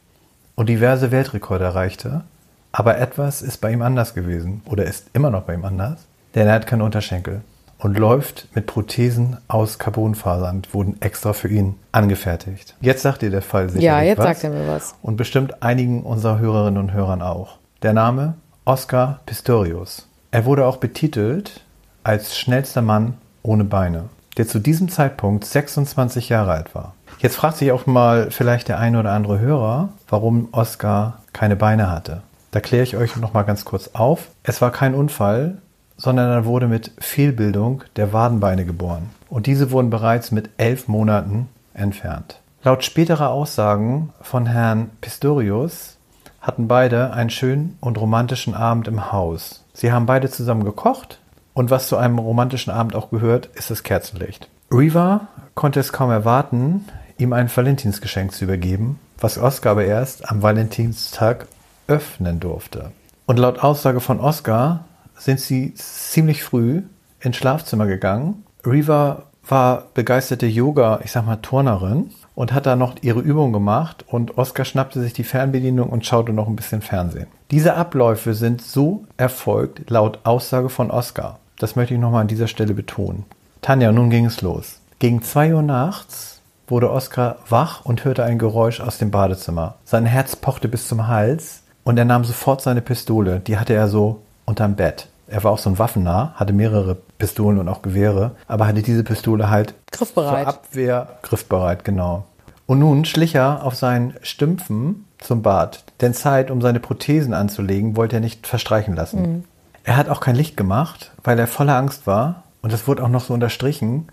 und 0.55 0.69
diverse 0.69 1.11
Weltrekorde 1.11 1.65
erreichte. 1.65 2.23
Aber 2.71 2.99
etwas 2.99 3.43
ist 3.43 3.59
bei 3.59 3.73
ihm 3.73 3.83
anders 3.83 4.15
gewesen 4.15 4.63
oder 4.67 4.85
ist 4.85 5.11
immer 5.13 5.31
noch 5.31 5.43
bei 5.43 5.55
ihm 5.55 5.65
anders, 5.65 6.07
denn 6.35 6.47
er 6.47 6.55
hat 6.55 6.67
keine 6.67 6.85
Unterschenkel 6.85 7.43
und 7.79 7.99
läuft 7.99 8.49
mit 8.55 8.67
Prothesen 8.67 9.39
aus 9.49 9.79
Carbonfasern, 9.79 10.63
die 10.63 10.73
wurden 10.75 11.01
extra 11.01 11.33
für 11.33 11.49
ihn 11.49 11.75
angefertigt. 11.91 12.77
Jetzt 12.81 13.03
sagt 13.03 13.23
dir 13.23 13.31
der 13.31 13.43
Fall 13.43 13.69
sicherlich 13.69 13.85
Ja, 13.85 14.01
jetzt 14.03 14.19
was. 14.19 14.27
sagt 14.27 14.45
er 14.45 14.51
mir 14.51 14.69
was. 14.69 14.95
Und 15.03 15.17
bestimmt 15.17 15.63
einigen 15.63 16.03
unserer 16.03 16.39
Hörerinnen 16.39 16.81
und 16.81 16.93
Hörern 16.93 17.23
auch. 17.23 17.59
Der 17.83 17.93
Name 17.93 18.35
Oscar 18.65 19.21
Pistorius. 19.27 20.09
Er 20.31 20.45
wurde 20.45 20.65
auch 20.67 20.77
betitelt 20.77 21.65
als 22.05 22.37
schnellster 22.39 22.83
Mann 22.83 23.15
ohne 23.43 23.65
Beine, 23.65 24.05
der 24.37 24.47
zu 24.47 24.61
diesem 24.61 24.89
Zeitpunkt 24.89 25.45
26 25.45 26.29
Jahre 26.29 26.53
alt 26.53 26.75
war. 26.75 26.95
Jetzt 27.19 27.37
fragt 27.37 27.57
sich 27.57 27.73
auch 27.73 27.87
mal 27.87 28.31
vielleicht 28.31 28.69
der 28.69 28.79
eine 28.79 29.01
oder 29.01 29.11
andere 29.13 29.41
Hörer, 29.41 29.89
warum 30.09 30.49
Oscar 30.53 31.19
keine 31.33 31.57
Beine 31.57 31.91
hatte. 31.91 32.23
Da 32.53 32.61
kläre 32.61 32.85
ich 32.85 32.97
euch 32.97 33.17
noch 33.17 33.33
mal 33.33 33.43
ganz 33.43 33.65
kurz 33.65 33.91
auf. 33.95 34.29
Es 34.45 34.61
war 34.61 34.71
kein 34.71 34.95
Unfall, 34.95 35.59
sondern 36.03 36.31
er 36.31 36.45
wurde 36.45 36.67
mit 36.67 36.91
Fehlbildung 36.99 37.85
der 37.95 38.13
Wadenbeine 38.13 38.65
geboren. 38.65 39.11
Und 39.31 39.47
diese 39.47 39.71
wurden 39.71 39.89
bereits 39.89 40.33
mit 40.33 40.51
elf 40.57 40.89
Monaten 40.89 41.49
entfernt. 41.75 42.41
Laut 42.65 42.83
späterer 42.83 43.31
Aussagen 43.31 44.13
von 44.21 44.47
Herrn 44.47 44.91
Pistorius 45.01 45.99
hatten 46.41 46.67
beide 46.67 47.13
einen 47.13 47.31
schönen 47.31 47.79
und 47.81 48.01
romantischen 48.01 48.55
Abend 48.55 48.89
im 48.89 49.13
Haus. 49.13 49.65
Sie 49.75 49.93
haben 49.93 50.07
beide 50.07 50.29
zusammen 50.29 50.65
gekocht 50.65 51.21
und 51.55 51.71
was 51.71 51.87
zu 51.87 51.97
einem 51.97 52.19
romantischen 52.19 52.73
Abend 52.73 52.97
auch 52.97 53.11
gehört, 53.11 53.47
ist 53.55 53.71
das 53.71 53.85
Kerzenlicht. 53.85 54.49
Reva 54.73 55.29
konnte 55.55 55.79
es 55.79 55.93
kaum 55.93 56.11
erwarten, 56.11 56.85
ihm 57.17 57.33
ein 57.33 57.55
Valentinsgeschenk 57.55 58.33
zu 58.33 58.45
übergeben, 58.45 58.99
was 59.19 59.39
Oscar 59.39 59.71
aber 59.71 59.85
erst 59.85 60.29
am 60.29 60.43
Valentinstag 60.43 61.47
öffnen 61.87 62.41
durfte. 62.41 62.91
Und 63.27 63.39
laut 63.39 63.61
Aussage 63.61 64.01
von 64.01 64.19
Oscar 64.19 64.85
sind 65.17 65.41
sie 65.41 65.75
ziemlich 65.75 66.43
früh 66.43 66.83
ins 67.21 67.37
Schlafzimmer 67.37 67.87
gegangen. 67.87 68.45
Reva 68.65 69.25
war 69.47 69.87
begeisterte 69.95 70.47
Yoga, 70.47 71.01
ich 71.05 71.13
sag 71.13 71.27
mal 71.27 71.37
Turnerin 71.37 72.11
und 72.35 72.53
hat 72.53 72.67
da 72.67 72.77
noch 72.77 72.95
ihre 73.03 73.21
Übung 73.21 73.53
gemacht 73.53 74.05
und 74.07 74.39
Oscar 74.39 74.65
schnappte 74.65 75.01
sich 75.01 75.13
die 75.13 75.25
Fernbedienung 75.25 75.89
und 75.89 76.07
schaute 76.07 76.33
noch 76.33 76.47
ein 76.47 76.57
bisschen 76.57 76.81
Fernsehen. 76.81 77.27
Diese 77.51 77.75
Abläufe 77.75 78.35
sind 78.35 78.63
so 78.63 79.05
erfolgt 79.17 79.91
laut 79.91 80.21
Aussage 80.25 80.69
von 80.69 80.91
Oscar. 80.91 81.39
Das 81.59 81.77
möchte 81.77 81.95
ich 81.95 82.01
nochmal 82.01 82.23
an 82.23 82.29
dieser 82.29 82.49
Stelle 82.49 82.75
betonen. 82.75 83.25
Tanja, 83.61 83.93
nun 83.93 84.11
ging 84.11 84.27
es 84.27 84.43
los. 84.43 84.81
Gegen 84.99 85.23
zwei 85.23 85.55
Uhr 85.55 85.63
nachts 85.63 86.41
wurde 86.69 86.91
Oscar 86.91 87.37
wach 87.49 87.85
und 87.85 88.05
hörte 88.05 88.25
ein 88.25 88.39
Geräusch 88.39 88.81
aus 88.81 88.99
dem 88.99 89.11
Badezimmer. 89.11 89.75
Sein 89.85 90.07
Herz 90.07 90.37
pochte 90.37 90.69
bis 90.69 90.89
zum 90.89 91.09
Hals 91.09 91.63
und 91.85 91.99
er 91.99 92.05
nahm 92.05 92.25
sofort 92.25 92.63
seine 92.63 92.81
Pistole. 92.81 93.41
Die 93.41 93.59
hatte 93.59 93.75
er 93.75 93.89
so 93.89 94.23
unterm 94.45 94.75
Bett. 94.77 95.09
Er 95.29 95.43
war 95.45 95.53
auch 95.53 95.59
so 95.59 95.71
ein 95.71 95.79
Waffennah, 95.79 96.33
hatte 96.35 96.53
mehrere 96.53 96.97
Pistolen 97.19 97.59
und 97.59 97.69
auch 97.69 97.83
Gewehre, 97.83 98.33
aber 98.49 98.67
hatte 98.67 98.83
diese 98.83 99.05
Pistole 99.05 99.49
halt 99.49 99.75
Griffbereit. 99.91 100.45
zur 100.45 100.49
Abwehr 100.49 101.09
griffbereit, 101.23 101.85
genau. 101.85 102.25
Und 102.67 102.79
nun 102.81 103.05
schlich 103.05 103.35
er 103.35 103.65
auf 103.65 103.75
seinen 103.75 104.15
Stümpfen 104.23 105.07
zum 105.19 105.43
Bad, 105.43 105.85
denn 106.01 106.15
Zeit, 106.15 106.51
um 106.51 106.61
seine 106.61 106.81
Prothesen 106.81 107.33
anzulegen, 107.35 107.97
wollte 107.97 108.17
er 108.17 108.21
nicht 108.21 108.47
verstreichen 108.47 108.95
lassen. 108.95 109.45
Er 109.85 109.97
hat 109.97 110.09
auch 110.09 110.21
kein 110.21 110.37
Licht 110.37 110.57
gemacht, 110.57 111.13
weil 111.25 111.39
er 111.39 111.47
voller 111.47 111.77
Angst 111.77 112.07
war. 112.07 112.43
Und 112.61 112.73
das 112.73 112.87
wurde 112.87 113.03
auch 113.03 113.09
noch 113.09 113.25
so 113.25 113.35
unterstrichen, 113.35 114.09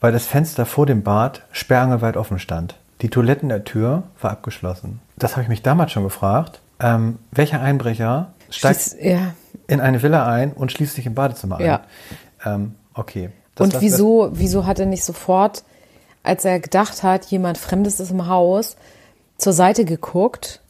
weil 0.00 0.12
das 0.12 0.26
Fenster 0.26 0.66
vor 0.66 0.86
dem 0.86 1.02
Bad 1.02 1.42
sperrangelweit 1.52 2.16
offen 2.16 2.38
stand. 2.38 2.76
Die 3.02 3.10
Toilettentür 3.10 4.02
war 4.20 4.30
abgeschlossen. 4.32 5.00
Das 5.16 5.32
habe 5.32 5.42
ich 5.42 5.48
mich 5.48 5.62
damals 5.62 5.92
schon 5.92 6.02
gefragt. 6.02 6.60
Ähm, 6.80 7.18
welcher 7.30 7.60
Einbrecher 7.60 8.28
steigt 8.50 8.80
Schließ- 8.80 8.96
ja. 9.00 9.18
In 9.66 9.80
eine 9.80 10.02
Villa 10.02 10.26
ein 10.26 10.52
und 10.52 10.72
schließt 10.72 10.94
sich 10.94 11.06
im 11.06 11.14
Badezimmer 11.14 11.58
ein? 11.58 11.66
Ja. 11.66 11.80
Ähm, 12.44 12.74
okay. 12.94 13.30
Das 13.54 13.66
Und 13.66 13.80
wieso, 13.80 14.30
wieso 14.32 14.66
hat 14.66 14.78
er 14.78 14.86
nicht 14.86 15.04
sofort, 15.04 15.64
als 16.22 16.44
er 16.44 16.60
gedacht 16.60 17.02
hat, 17.02 17.26
jemand 17.26 17.58
Fremdes 17.58 18.00
ist 18.00 18.10
im 18.10 18.28
Haus, 18.28 18.76
zur 19.38 19.52
Seite 19.52 19.84
geguckt, 19.84 20.60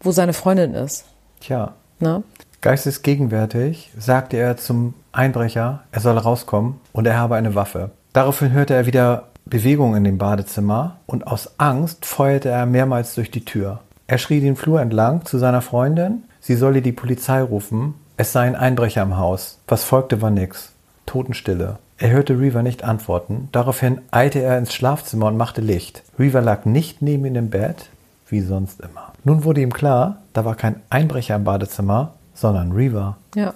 wo 0.00 0.12
seine 0.12 0.32
Freundin 0.32 0.74
ist? 0.74 1.04
Tja, 1.40 1.74
Ne? 2.02 2.24
geistesgegenwärtig 2.62 3.90
sagte 3.98 4.36
er 4.36 4.56
zum 4.56 4.94
Einbrecher, 5.12 5.82
er 5.92 6.00
solle 6.00 6.20
rauskommen 6.20 6.80
und 6.92 7.06
er 7.06 7.16
habe 7.16 7.36
eine 7.36 7.54
Waffe. 7.54 7.90
Daraufhin 8.12 8.52
hörte 8.52 8.74
er 8.74 8.86
wieder 8.86 9.28
Bewegung 9.44 9.96
in 9.96 10.04
dem 10.04 10.18
Badezimmer 10.18 10.98
und 11.06 11.26
aus 11.26 11.58
Angst 11.58 12.06
feuerte 12.06 12.48
er 12.48 12.66
mehrmals 12.66 13.14
durch 13.14 13.30
die 13.30 13.44
Tür. 13.44 13.80
Er 14.06 14.18
schrie 14.18 14.40
den 14.40 14.56
Flur 14.56 14.80
entlang 14.80 15.24
zu 15.24 15.38
seiner 15.38 15.60
Freundin, 15.60 16.24
sie 16.40 16.54
solle 16.54 16.82
die 16.82 16.92
Polizei 16.92 17.42
rufen, 17.42 17.94
es 18.22 18.30
sei 18.30 18.46
ein 18.46 18.54
Einbrecher 18.54 19.02
im 19.02 19.16
Haus. 19.16 19.58
Was 19.66 19.82
folgte 19.82 20.22
war 20.22 20.30
nix. 20.30 20.70
Totenstille. 21.06 21.78
Er 21.98 22.10
hörte 22.10 22.38
Reaver 22.38 22.62
nicht 22.62 22.84
antworten, 22.84 23.48
daraufhin 23.50 24.00
eilte 24.12 24.40
er 24.40 24.58
ins 24.58 24.72
Schlafzimmer 24.72 25.26
und 25.26 25.36
machte 25.36 25.60
Licht. 25.60 26.04
Reaver 26.20 26.40
lag 26.40 26.64
nicht 26.64 27.02
neben 27.02 27.24
ihm 27.24 27.34
im 27.34 27.50
Bett, 27.50 27.88
wie 28.28 28.40
sonst 28.40 28.80
immer. 28.80 29.12
Nun 29.24 29.42
wurde 29.42 29.60
ihm 29.60 29.72
klar, 29.72 30.18
da 30.34 30.44
war 30.44 30.54
kein 30.54 30.80
Einbrecher 30.88 31.34
im 31.34 31.42
Badezimmer, 31.42 32.14
sondern 32.32 32.70
Reaver. 32.70 33.16
Ja. 33.34 33.54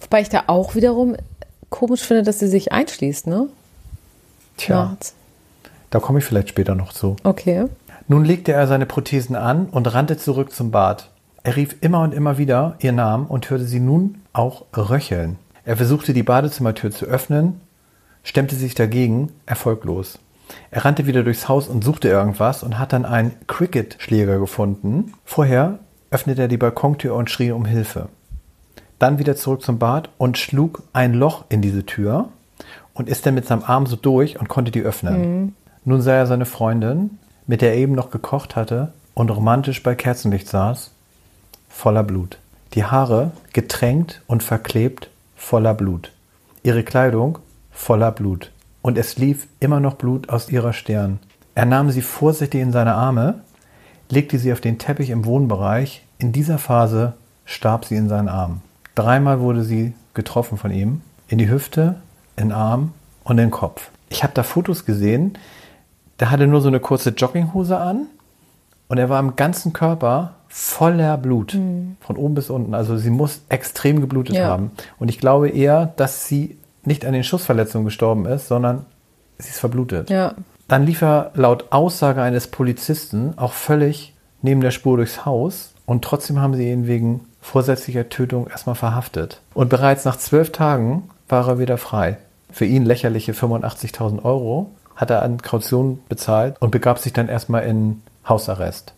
Wobei 0.00 0.20
ich 0.20 0.28
da 0.28 0.44
auch 0.48 0.74
wiederum 0.74 1.14
komisch 1.70 2.02
finde, 2.02 2.24
dass 2.24 2.40
sie 2.40 2.48
sich 2.48 2.72
einschließt, 2.72 3.28
ne? 3.28 3.46
Tja, 4.56 4.86
Nachts. 4.86 5.14
da 5.90 6.00
komme 6.00 6.18
ich 6.18 6.24
vielleicht 6.24 6.48
später 6.48 6.74
noch 6.74 6.92
zu. 6.92 7.14
Okay. 7.22 7.66
Nun 8.08 8.24
legte 8.24 8.50
er 8.50 8.66
seine 8.66 8.86
Prothesen 8.86 9.36
an 9.36 9.66
und 9.66 9.94
rannte 9.94 10.18
zurück 10.18 10.52
zum 10.52 10.72
Bad. 10.72 11.08
Er 11.44 11.56
rief 11.56 11.76
immer 11.80 12.02
und 12.02 12.14
immer 12.14 12.38
wieder 12.38 12.76
ihr 12.80 12.92
Namen 12.92 13.26
und 13.26 13.50
hörte 13.50 13.64
sie 13.64 13.80
nun 13.80 14.22
auch 14.32 14.64
röcheln. 14.76 15.38
Er 15.64 15.76
versuchte 15.76 16.12
die 16.12 16.22
Badezimmertür 16.22 16.90
zu 16.92 17.06
öffnen, 17.06 17.60
stemmte 18.22 18.54
sich 18.54 18.74
dagegen, 18.74 19.32
erfolglos. 19.46 20.18
Er 20.70 20.84
rannte 20.84 21.06
wieder 21.06 21.24
durchs 21.24 21.48
Haus 21.48 21.68
und 21.68 21.82
suchte 21.82 22.08
irgendwas 22.08 22.62
und 22.62 22.78
hat 22.78 22.92
dann 22.92 23.04
einen 23.04 23.32
Cricket-Schläger 23.46 24.38
gefunden. 24.38 25.14
Vorher 25.24 25.78
öffnete 26.10 26.42
er 26.42 26.48
die 26.48 26.58
Balkontür 26.58 27.14
und 27.14 27.30
schrie 27.30 27.50
um 27.52 27.64
Hilfe. 27.64 28.08
Dann 28.98 29.18
wieder 29.18 29.34
zurück 29.34 29.62
zum 29.62 29.78
Bad 29.78 30.10
und 30.18 30.38
schlug 30.38 30.82
ein 30.92 31.14
Loch 31.14 31.44
in 31.48 31.60
diese 31.60 31.84
Tür 31.84 32.28
und 32.94 33.08
ist 33.08 33.26
dann 33.26 33.34
mit 33.34 33.46
seinem 33.46 33.64
Arm 33.64 33.86
so 33.86 33.96
durch 33.96 34.38
und 34.38 34.48
konnte 34.48 34.70
die 34.70 34.82
öffnen. 34.82 35.56
Nun 35.84 36.02
sah 36.02 36.12
er 36.12 36.26
seine 36.26 36.44
Freundin, 36.44 37.18
mit 37.48 37.62
der 37.62 37.72
er 37.72 37.78
eben 37.78 37.94
noch 37.94 38.10
gekocht 38.10 38.54
hatte 38.54 38.92
und 39.14 39.30
romantisch 39.30 39.82
bei 39.82 39.96
Kerzenlicht 39.96 40.46
saß, 40.46 40.92
voller 41.72 42.04
Blut. 42.04 42.38
Die 42.74 42.84
Haare 42.84 43.32
getränkt 43.52 44.22
und 44.26 44.42
verklebt, 44.42 45.10
voller 45.34 45.74
Blut. 45.74 46.12
Ihre 46.62 46.84
Kleidung 46.84 47.38
voller 47.72 48.12
Blut. 48.12 48.52
Und 48.82 48.98
es 48.98 49.16
lief 49.16 49.48
immer 49.58 49.80
noch 49.80 49.94
Blut 49.94 50.28
aus 50.28 50.48
ihrer 50.48 50.72
Stirn. 50.72 51.18
Er 51.54 51.66
nahm 51.66 51.90
sie 51.90 52.02
vorsichtig 52.02 52.60
in 52.60 52.72
seine 52.72 52.94
Arme, 52.94 53.40
legte 54.08 54.38
sie 54.38 54.52
auf 54.52 54.60
den 54.60 54.78
Teppich 54.78 55.10
im 55.10 55.24
Wohnbereich. 55.24 56.04
In 56.18 56.32
dieser 56.32 56.58
Phase 56.58 57.14
starb 57.44 57.84
sie 57.84 57.96
in 57.96 58.08
seinen 58.08 58.28
Armen. 58.28 58.62
Dreimal 58.94 59.40
wurde 59.40 59.64
sie 59.64 59.94
getroffen 60.14 60.58
von 60.58 60.70
ihm. 60.70 61.00
In 61.28 61.38
die 61.38 61.48
Hüfte, 61.48 61.96
in 62.36 62.48
den 62.48 62.52
Arm 62.52 62.92
und 63.24 63.38
in 63.38 63.46
den 63.46 63.50
Kopf. 63.50 63.90
Ich 64.08 64.22
habe 64.22 64.34
da 64.34 64.42
Fotos 64.42 64.84
gesehen. 64.84 65.38
Der 66.20 66.30
hatte 66.30 66.46
nur 66.46 66.60
so 66.60 66.68
eine 66.68 66.80
kurze 66.80 67.10
Jogginghose 67.10 67.76
an 67.76 68.06
und 68.88 68.98
er 68.98 69.08
war 69.08 69.18
im 69.18 69.36
ganzen 69.36 69.72
Körper 69.72 70.34
voller 70.54 71.16
Blut. 71.16 71.52
Von 72.00 72.16
oben 72.16 72.34
bis 72.34 72.50
unten. 72.50 72.74
Also 72.74 72.98
sie 72.98 73.08
muss 73.10 73.40
extrem 73.48 74.02
geblutet 74.02 74.36
Ja. 74.36 74.48
haben. 74.48 74.70
Und 74.98 75.08
ich 75.08 75.18
glaube 75.18 75.48
eher, 75.48 75.94
dass 75.96 76.26
sie 76.26 76.58
nicht 76.84 77.06
an 77.06 77.14
den 77.14 77.24
Schussverletzungen 77.24 77.86
gestorben 77.86 78.26
ist, 78.26 78.48
sondern 78.48 78.84
sie 79.38 79.48
ist 79.48 79.58
verblutet. 79.60 80.10
Ja. 80.10 80.34
Dann 80.68 80.84
lief 80.84 81.00
er 81.00 81.30
laut 81.34 81.66
Aussage 81.72 82.20
eines 82.20 82.48
Polizisten 82.48 83.32
auch 83.36 83.52
völlig 83.54 84.14
neben 84.42 84.60
der 84.60 84.72
Spur 84.72 84.98
durchs 84.98 85.24
Haus 85.24 85.72
und 85.86 86.04
trotzdem 86.04 86.38
haben 86.40 86.54
sie 86.54 86.70
ihn 86.70 86.86
wegen 86.86 87.20
vorsätzlicher 87.40 88.08
Tötung 88.10 88.46
erstmal 88.48 88.74
verhaftet. 88.76 89.40
Und 89.54 89.70
bereits 89.70 90.04
nach 90.04 90.16
zwölf 90.16 90.52
Tagen 90.52 91.08
war 91.28 91.48
er 91.48 91.58
wieder 91.58 91.78
frei. 91.78 92.18
Für 92.50 92.66
ihn 92.66 92.84
lächerliche 92.84 93.32
85.000 93.32 94.22
Euro 94.24 94.70
hat 94.96 95.10
er 95.10 95.22
an 95.22 95.40
Kaution 95.40 96.00
bezahlt 96.10 96.56
und 96.60 96.70
begab 96.70 96.98
sich 96.98 97.12
dann 97.14 97.28
erstmal 97.28 97.62
in 97.64 98.02
Hausarrest. 98.28 98.92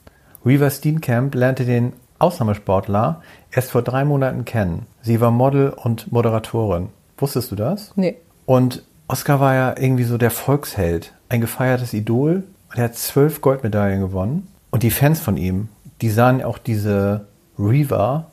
Reaver 0.45 0.71
Steenkamp 0.71 1.35
lernte 1.35 1.65
den 1.65 1.93
Ausnahmesportler 2.19 3.23
erst 3.51 3.71
vor 3.71 3.83
drei 3.83 4.05
Monaten 4.05 4.45
kennen. 4.45 4.87
Sie 5.03 5.21
war 5.21 5.31
Model 5.31 5.71
und 5.71 6.13
Moderatorin. 6.13 6.89
Wusstest 7.19 7.51
du 7.51 7.57
das? 7.57 7.93
Nee. 7.97 8.17
Und 8.47 8.83
Oscar 9.09 9.41
war 9.41 9.55
ja 9.55 9.75
irgendwie 9.79 10.05
so 10.05 10.19
der 10.19 10.31
Volksheld, 10.31 11.15
ein 11.29 11.41
gefeiertes 11.41 11.93
Idol. 11.93 12.45
Und 12.71 12.79
er 12.79 12.85
hat 12.85 12.97
zwölf 12.97 13.41
Goldmedaillen 13.41 14.01
gewonnen. 14.01 14.49
Und 14.71 14.83
die 14.83 14.91
Fans 14.91 15.21
von 15.21 15.37
ihm, 15.37 15.69
die 16.01 16.11
sahen 16.11 16.43
auch 16.43 16.59
diese 16.59 17.27
Reaver 17.59 18.31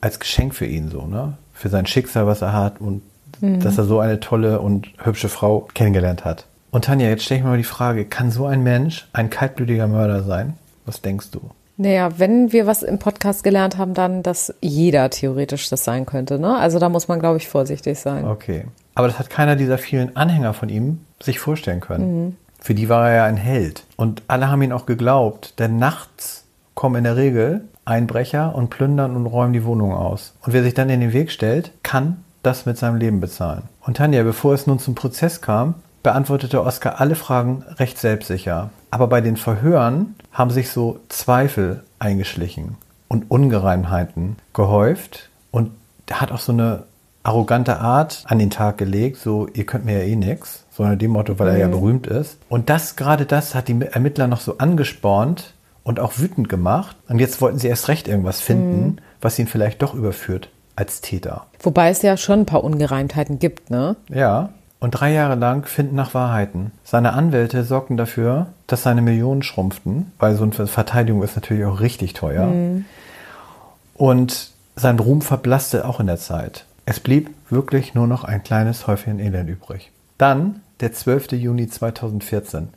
als 0.00 0.20
Geschenk 0.20 0.54
für 0.54 0.66
ihn 0.66 0.88
so, 0.88 1.06
ne? 1.06 1.34
Für 1.52 1.68
sein 1.68 1.86
Schicksal, 1.86 2.26
was 2.26 2.42
er 2.42 2.52
hat 2.52 2.80
und 2.80 3.02
dass 3.40 3.78
er 3.78 3.84
so 3.84 3.98
eine 3.98 4.20
tolle 4.20 4.60
und 4.60 4.88
hübsche 5.02 5.28
Frau 5.28 5.68
kennengelernt 5.74 6.24
hat. 6.24 6.46
Und 6.70 6.84
Tanja, 6.86 7.08
jetzt 7.08 7.24
stelle 7.24 7.38
ich 7.38 7.44
mir 7.44 7.50
mal 7.50 7.58
die 7.58 7.64
Frage, 7.64 8.04
kann 8.04 8.30
so 8.30 8.46
ein 8.46 8.62
Mensch 8.62 9.08
ein 9.12 9.30
kaltblütiger 9.30 9.86
Mörder 9.86 10.22
sein? 10.22 10.54
Was 10.86 11.02
denkst 11.02 11.30
du? 11.30 11.40
Naja, 11.76 12.18
wenn 12.18 12.52
wir 12.52 12.66
was 12.66 12.82
im 12.82 12.98
Podcast 12.98 13.42
gelernt 13.42 13.78
haben, 13.78 13.94
dann, 13.94 14.22
dass 14.22 14.54
jeder 14.60 15.10
theoretisch 15.10 15.68
das 15.68 15.84
sein 15.84 16.06
könnte, 16.06 16.38
ne? 16.38 16.56
Also 16.56 16.78
da 16.78 16.88
muss 16.88 17.08
man, 17.08 17.18
glaube 17.18 17.38
ich, 17.38 17.48
vorsichtig 17.48 17.98
sein. 17.98 18.26
Okay. 18.26 18.66
Aber 18.94 19.08
das 19.08 19.18
hat 19.18 19.28
keiner 19.28 19.56
dieser 19.56 19.78
vielen 19.78 20.14
Anhänger 20.16 20.54
von 20.54 20.68
ihm 20.68 21.00
sich 21.20 21.40
vorstellen 21.40 21.80
können. 21.80 22.36
Für 22.60 22.74
die 22.74 22.88
war 22.88 23.10
er 23.10 23.16
ja 23.16 23.24
ein 23.24 23.36
Held. 23.36 23.84
Und 23.96 24.22
alle 24.28 24.48
haben 24.50 24.62
ihn 24.62 24.72
auch 24.72 24.86
geglaubt, 24.86 25.58
denn 25.58 25.78
nachts 25.78 26.44
kommen 26.74 26.96
in 26.96 27.04
der 27.04 27.16
Regel 27.16 27.62
Einbrecher 27.84 28.54
und 28.54 28.70
plündern 28.70 29.14
und 29.16 29.26
räumen 29.26 29.52
die 29.52 29.64
Wohnung 29.64 29.92
aus. 29.92 30.34
Und 30.42 30.52
wer 30.52 30.62
sich 30.62 30.74
dann 30.74 30.88
in 30.88 31.00
den 31.00 31.12
Weg 31.12 31.30
stellt, 31.30 31.72
kann 31.82 32.24
das 32.42 32.66
mit 32.66 32.78
seinem 32.78 32.96
Leben 32.96 33.20
bezahlen. 33.20 33.64
Und 33.82 33.98
Tanja, 33.98 34.22
bevor 34.22 34.54
es 34.54 34.66
nun 34.66 34.78
zum 34.78 34.94
Prozess 34.94 35.40
kam, 35.40 35.74
beantwortete 36.02 36.62
Oskar 36.62 37.00
alle 37.00 37.14
Fragen 37.14 37.64
recht 37.76 37.98
selbstsicher. 37.98 38.70
Aber 38.90 39.08
bei 39.08 39.20
den 39.20 39.36
Verhören 39.36 40.14
haben 40.34 40.50
sich 40.50 40.68
so 40.68 41.00
Zweifel 41.08 41.82
eingeschlichen 41.98 42.76
und 43.08 43.30
Ungereimheiten 43.30 44.36
gehäuft. 44.52 45.30
Und 45.50 45.70
er 46.06 46.20
hat 46.20 46.32
auch 46.32 46.40
so 46.40 46.52
eine 46.52 46.82
arrogante 47.22 47.78
Art 47.78 48.24
an 48.26 48.38
den 48.38 48.50
Tag 48.50 48.76
gelegt, 48.76 49.16
so 49.16 49.48
ihr 49.54 49.64
könnt 49.64 49.86
mir 49.86 49.98
ja 49.98 50.04
eh 50.04 50.16
nix, 50.16 50.64
so 50.70 50.84
nach 50.84 50.98
dem 50.98 51.12
Motto, 51.12 51.38
weil 51.38 51.48
er 51.48 51.56
ja 51.56 51.68
berühmt 51.68 52.06
ist. 52.06 52.36
Und 52.50 52.68
das, 52.68 52.96
gerade 52.96 53.24
das 53.24 53.54
hat 53.54 53.68
die 53.68 53.80
Ermittler 53.80 54.26
noch 54.26 54.40
so 54.40 54.58
angespornt 54.58 55.54
und 55.84 56.00
auch 56.00 56.18
wütend 56.18 56.48
gemacht. 56.48 56.96
Und 57.08 57.20
jetzt 57.20 57.40
wollten 57.40 57.58
sie 57.58 57.68
erst 57.68 57.88
recht 57.88 58.08
irgendwas 58.08 58.40
finden, 58.40 58.98
was 59.20 59.38
ihn 59.38 59.46
vielleicht 59.46 59.80
doch 59.80 59.94
überführt 59.94 60.50
als 60.76 61.00
Täter. 61.00 61.46
Wobei 61.60 61.90
es 61.90 62.02
ja 62.02 62.16
schon 62.16 62.40
ein 62.40 62.46
paar 62.46 62.64
Ungereimtheiten 62.64 63.38
gibt, 63.38 63.70
ne? 63.70 63.96
Ja. 64.08 64.50
Und 64.80 64.90
drei 64.90 65.12
Jahre 65.12 65.34
lang 65.36 65.66
finden 65.66 65.96
nach 65.96 66.12
Wahrheiten. 66.14 66.72
Seine 66.84 67.14
Anwälte 67.14 67.64
sorgten 67.64 67.96
dafür, 67.96 68.48
dass 68.66 68.82
seine 68.82 69.02
Millionen 69.02 69.42
schrumpften, 69.42 70.12
weil 70.18 70.34
so 70.36 70.44
eine 70.44 70.66
Verteidigung 70.66 71.22
ist 71.22 71.36
natürlich 71.36 71.64
auch 71.64 71.80
richtig 71.80 72.12
teuer. 72.12 72.52
Und 73.94 74.50
sein 74.76 74.98
Ruhm 74.98 75.22
verblasste 75.22 75.86
auch 75.86 76.00
in 76.00 76.06
der 76.06 76.18
Zeit. 76.18 76.66
Es 76.86 77.00
blieb 77.00 77.30
wirklich 77.48 77.94
nur 77.94 78.06
noch 78.06 78.24
ein 78.24 78.42
kleines 78.42 78.86
Häufchen 78.86 79.20
Elend 79.20 79.48
übrig. 79.48 79.90
Dann 80.18 80.60
der 80.80 80.92
12. 80.92 81.32
Juni 81.32 81.68
2014. 81.68 82.68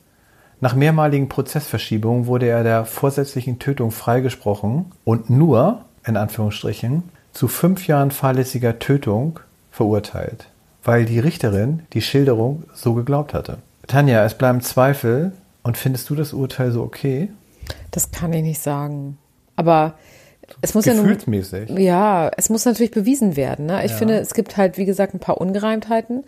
Nach 0.59 0.75
mehrmaligen 0.75 1.29
Prozessverschiebungen 1.29 2.25
wurde 2.25 2.47
er 2.47 2.63
der 2.63 2.85
vorsätzlichen 2.85 3.59
Tötung 3.59 3.91
freigesprochen 3.91 4.91
und 5.03 5.29
nur, 5.29 5.85
in 6.05 6.17
Anführungsstrichen, 6.17 7.03
zu 7.33 7.47
fünf 7.47 7.85
Jahren 7.85 8.09
fahrlässiger 8.09 8.79
Tötung 8.79 9.39
verurteilt, 9.71 10.47
weil 10.87 11.05
die 11.05 11.19
Richterin 11.19 11.83
die 11.93 12.01
Schilderung 12.01 12.63
so 12.73 12.93
geglaubt 12.93 13.33
hatte. 13.33 13.57
Tanja, 13.87 14.23
es 14.25 14.33
bleiben 14.35 14.61
Zweifel 14.61 15.33
und 15.63 15.77
findest 15.77 16.09
du 16.09 16.15
das 16.15 16.33
Urteil 16.33 16.71
so 16.71 16.81
okay? 16.81 17.29
Das 17.91 18.11
kann 18.11 18.31
ich 18.33 18.41
nicht 18.41 18.61
sagen. 18.61 19.17
Aber 19.57 19.95
es 20.61 20.73
muss 20.73 20.85
ja 20.85 20.93
nun, 20.93 21.03
Gefühlsmäßig. 21.07 21.69
ja, 21.77 22.31
es 22.37 22.49
muss 22.49 22.63
natürlich 22.63 22.91
bewiesen 22.91 23.35
werden. 23.35 23.65
Ne? 23.65 23.83
Ich 23.85 23.91
Ja. 23.91 23.97
finde, 23.97 24.17
es 24.19 24.33
gibt 24.33 24.55
halt, 24.55 24.77
wie 24.77 24.85
gesagt, 24.85 25.13
ein 25.13 25.19
paar 25.19 25.41
Ungereimtheiten. 25.41 26.23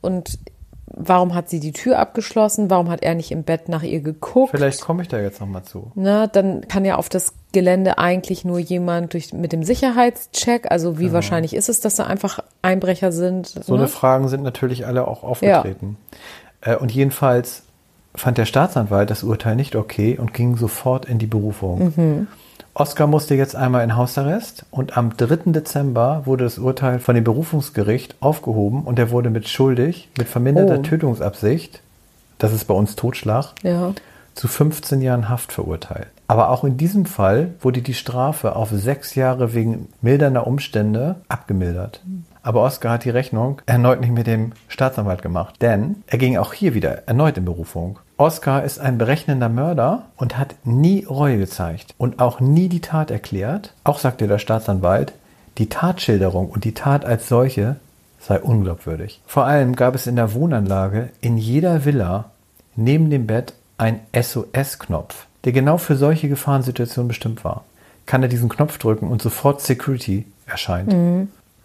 Und 0.00 0.38
warum 0.86 1.34
hat 1.34 1.48
sie 1.48 1.60
die 1.60 1.72
Tür 1.72 1.98
abgeschlossen? 1.98 2.70
Warum 2.70 2.88
hat 2.90 3.02
er 3.02 3.14
nicht 3.14 3.30
im 3.30 3.42
Bett 3.42 3.68
nach 3.68 3.82
ihr 3.82 4.00
geguckt? 4.00 4.50
Vielleicht 4.50 4.80
komme 4.80 5.02
ich 5.02 5.08
da 5.08 5.20
jetzt 5.20 5.40
nochmal 5.40 5.62
zu. 5.62 5.90
Na, 5.94 6.26
dann 6.26 6.68
kann 6.68 6.84
ja 6.84 6.96
auf 6.96 7.08
das 7.08 7.34
Gelände 7.52 7.98
eigentlich 7.98 8.44
nur 8.44 8.58
jemand 8.58 9.12
durch, 9.12 9.32
mit 9.32 9.52
dem 9.52 9.62
Sicherheitscheck. 9.62 10.70
Also 10.70 10.98
wie 10.98 11.12
wahrscheinlich 11.12 11.54
ist 11.54 11.68
es, 11.68 11.80
dass 11.80 11.96
da 11.96 12.04
einfach 12.04 12.40
Einbrecher 12.62 13.12
sind? 13.12 13.46
So 13.46 13.74
ne? 13.74 13.80
eine 13.80 13.88
Fragen 13.88 14.28
sind 14.28 14.42
natürlich 14.42 14.86
alle 14.86 15.08
auch 15.08 15.22
aufgetreten. 15.24 15.96
Äh, 16.60 16.76
Und 16.76 16.92
jedenfalls 16.92 17.62
fand 18.14 18.38
der 18.38 18.46
Staatsanwalt 18.46 19.10
das 19.10 19.22
Urteil 19.22 19.56
nicht 19.56 19.76
okay 19.76 20.18
und 20.18 20.34
ging 20.34 20.56
sofort 20.56 21.06
in 21.06 21.18
die 21.18 21.26
Berufung. 21.26 21.92
Mhm. 21.96 22.28
Oscar 22.78 23.06
musste 23.06 23.34
jetzt 23.34 23.56
einmal 23.56 23.82
in 23.84 23.96
Hausarrest 23.96 24.66
und 24.70 24.98
am 24.98 25.16
3. 25.16 25.50
Dezember 25.52 26.22
wurde 26.26 26.44
das 26.44 26.58
Urteil 26.58 26.98
von 26.98 27.14
dem 27.14 27.24
Berufungsgericht 27.24 28.16
aufgehoben 28.20 28.82
und 28.82 28.98
er 28.98 29.10
wurde 29.10 29.30
mit 29.30 29.48
schuldig, 29.48 30.10
mit 30.18 30.28
verminderter 30.28 30.80
Oh. 30.80 30.82
Tötungsabsicht, 30.82 31.80
das 32.36 32.52
ist 32.52 32.66
bei 32.66 32.74
uns 32.74 32.94
Totschlag, 32.94 33.54
Ja. 33.62 33.94
zu 34.34 34.46
15 34.46 35.00
Jahren 35.00 35.30
Haft 35.30 35.52
verurteilt. 35.54 36.08
Aber 36.28 36.50
auch 36.50 36.64
in 36.64 36.76
diesem 36.76 37.06
Fall 37.06 37.54
wurde 37.62 37.80
die 37.80 37.94
Strafe 37.94 38.54
auf 38.54 38.68
sechs 38.70 39.14
Jahre 39.14 39.54
wegen 39.54 39.88
mildernder 40.02 40.46
Umstände 40.46 41.14
abgemildert. 41.28 42.02
Aber 42.46 42.62
Oscar 42.62 42.92
hat 42.92 43.04
die 43.04 43.10
Rechnung 43.10 43.60
erneut 43.66 44.00
nicht 44.00 44.12
mit 44.12 44.28
dem 44.28 44.52
Staatsanwalt 44.68 45.20
gemacht, 45.20 45.56
denn 45.62 46.04
er 46.06 46.16
ging 46.16 46.36
auch 46.36 46.52
hier 46.52 46.74
wieder 46.74 47.08
erneut 47.08 47.36
in 47.36 47.44
Berufung. 47.44 47.98
Oscar 48.18 48.62
ist 48.62 48.78
ein 48.78 48.98
berechnender 48.98 49.48
Mörder 49.48 50.04
und 50.16 50.38
hat 50.38 50.54
nie 50.62 51.04
Reue 51.04 51.38
gezeigt 51.38 51.92
und 51.98 52.20
auch 52.20 52.38
nie 52.38 52.68
die 52.68 52.80
Tat 52.80 53.10
erklärt. 53.10 53.74
Auch 53.82 53.98
sagte 53.98 54.28
der 54.28 54.38
Staatsanwalt, 54.38 55.12
die 55.58 55.68
Tatschilderung 55.68 56.48
und 56.48 56.62
die 56.62 56.72
Tat 56.72 57.04
als 57.04 57.28
solche 57.28 57.76
sei 58.20 58.38
unglaubwürdig. 58.38 59.20
Vor 59.26 59.44
allem 59.44 59.74
gab 59.74 59.96
es 59.96 60.06
in 60.06 60.14
der 60.14 60.32
Wohnanlage 60.32 61.08
in 61.20 61.38
jeder 61.38 61.84
Villa 61.84 62.26
neben 62.76 63.10
dem 63.10 63.26
Bett 63.26 63.54
ein 63.76 63.98
SOS-Knopf, 64.14 65.26
der 65.42 65.50
genau 65.50 65.78
für 65.78 65.96
solche 65.96 66.28
Gefahrensituationen 66.28 67.08
bestimmt 67.08 67.42
war. 67.42 67.64
Kann 68.06 68.22
er 68.22 68.28
diesen 68.28 68.48
Knopf 68.48 68.78
drücken 68.78 69.08
und 69.08 69.20
sofort 69.20 69.62
Security 69.62 70.26
erscheint. 70.46 70.92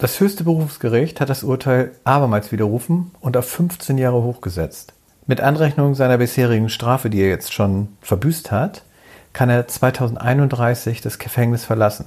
Das 0.02 0.18
höchste 0.18 0.42
Berufsgericht 0.42 1.20
hat 1.20 1.30
das 1.30 1.44
Urteil 1.44 1.92
abermals 2.02 2.50
widerrufen 2.50 3.12
und 3.20 3.36
auf 3.36 3.48
15 3.48 3.98
Jahre 3.98 4.24
hochgesetzt. 4.24 4.94
Mit 5.28 5.40
Anrechnung 5.40 5.94
seiner 5.94 6.18
bisherigen 6.18 6.70
Strafe, 6.70 7.08
die 7.08 7.20
er 7.20 7.28
jetzt 7.28 7.52
schon 7.52 7.86
verbüßt 8.00 8.50
hat, 8.50 8.82
kann 9.32 9.48
er 9.48 9.68
2031 9.68 11.02
das 11.02 11.20
Gefängnis 11.20 11.64
verlassen. 11.64 12.06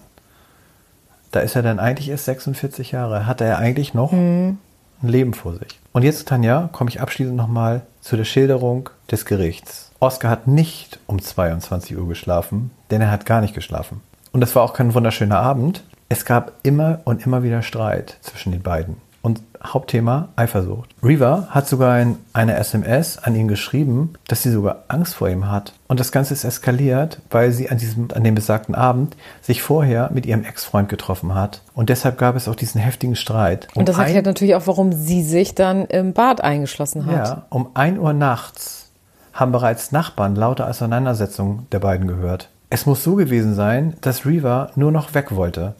Da 1.31 1.39
ist 1.39 1.55
er 1.55 1.61
dann 1.61 1.79
eigentlich 1.79 2.09
erst 2.09 2.25
46 2.25 2.91
Jahre. 2.91 3.25
Hat 3.25 3.39
er 3.39 3.59
eigentlich 3.59 3.93
noch 3.93 4.11
ein 4.11 4.59
Leben 5.01 5.33
vor 5.33 5.53
sich. 5.53 5.79
Und 5.93 6.03
jetzt, 6.03 6.27
Tanja, 6.27 6.67
komme 6.73 6.89
ich 6.89 6.99
abschließend 6.99 7.37
nochmal 7.37 7.83
zu 8.01 8.17
der 8.17 8.25
Schilderung 8.25 8.89
des 9.09 9.23
Gerichts. 9.23 9.93
Oscar 10.01 10.31
hat 10.31 10.47
nicht 10.47 10.99
um 11.07 11.21
22 11.21 11.95
Uhr 11.95 12.09
geschlafen, 12.09 12.71
denn 12.91 12.99
er 12.99 13.11
hat 13.11 13.25
gar 13.25 13.39
nicht 13.39 13.53
geschlafen. 13.53 14.01
Und 14.33 14.43
es 14.43 14.53
war 14.53 14.63
auch 14.63 14.73
kein 14.73 14.93
wunderschöner 14.93 15.39
Abend. 15.39 15.85
Es 16.09 16.25
gab 16.25 16.53
immer 16.63 16.99
und 17.03 17.25
immer 17.25 17.43
wieder 17.43 17.61
Streit 17.61 18.17
zwischen 18.21 18.51
den 18.51 18.61
beiden. 18.61 18.97
Und 19.21 19.41
Hauptthema 19.63 20.29
Eifersucht. 20.35 20.91
Reva 21.01 21.47
hat 21.49 21.67
sogar 21.67 21.99
in 21.99 22.17
einer 22.33 22.57
SMS 22.57 23.17
an 23.17 23.35
ihn 23.35 23.47
geschrieben, 23.47 24.13
dass 24.27 24.43
sie 24.43 24.51
sogar 24.51 24.83
Angst 24.87 25.15
vor 25.15 25.27
ihm 25.27 25.49
hat. 25.49 25.73
Und 25.87 25.99
das 25.99 26.11
Ganze 26.11 26.35
ist 26.35 26.43
eskaliert, 26.43 27.19
weil 27.31 27.51
sie 27.51 27.71
an, 27.71 27.79
diesem, 27.79 28.09
an 28.13 28.23
dem 28.23 28.35
besagten 28.35 28.75
Abend 28.75 29.17
sich 29.41 29.63
vorher 29.63 30.11
mit 30.13 30.27
ihrem 30.27 30.43
Ex-Freund 30.43 30.89
getroffen 30.89 31.33
hat. 31.33 31.63
Und 31.73 31.89
deshalb 31.89 32.19
gab 32.19 32.35
es 32.35 32.47
auch 32.47 32.55
diesen 32.55 32.79
heftigen 32.79 33.15
Streit. 33.15 33.67
Und 33.73 33.89
das 33.89 33.95
Um 33.95 34.03
erklärt 34.03 34.27
natürlich 34.27 34.53
auch, 34.53 34.67
warum 34.67 34.93
sie 34.93 35.23
sich 35.23 35.55
dann 35.55 35.85
im 35.85 36.13
Bad 36.13 36.41
eingeschlossen 36.41 37.07
hat. 37.07 37.27
ja, 37.27 37.45
um 37.49 37.69
1 37.73 37.97
Uhr 37.97 38.13
nachts 38.13 38.91
haben 39.33 39.51
bereits 39.51 39.91
Nachbarn 39.91 40.35
laute 40.35 40.67
Auseinandersetzungen 40.67 41.65
der 41.71 41.79
beiden 41.79 42.07
gehört. 42.07 42.49
Es 42.69 42.85
muss 42.85 43.03
so 43.03 43.15
gewesen 43.15 43.53
sein, 43.55 43.95
dass 44.01 44.25
Reva 44.25 44.71
nur 44.75 44.91
noch 44.91 45.13
weg 45.13 45.35
wollte. 45.35 45.75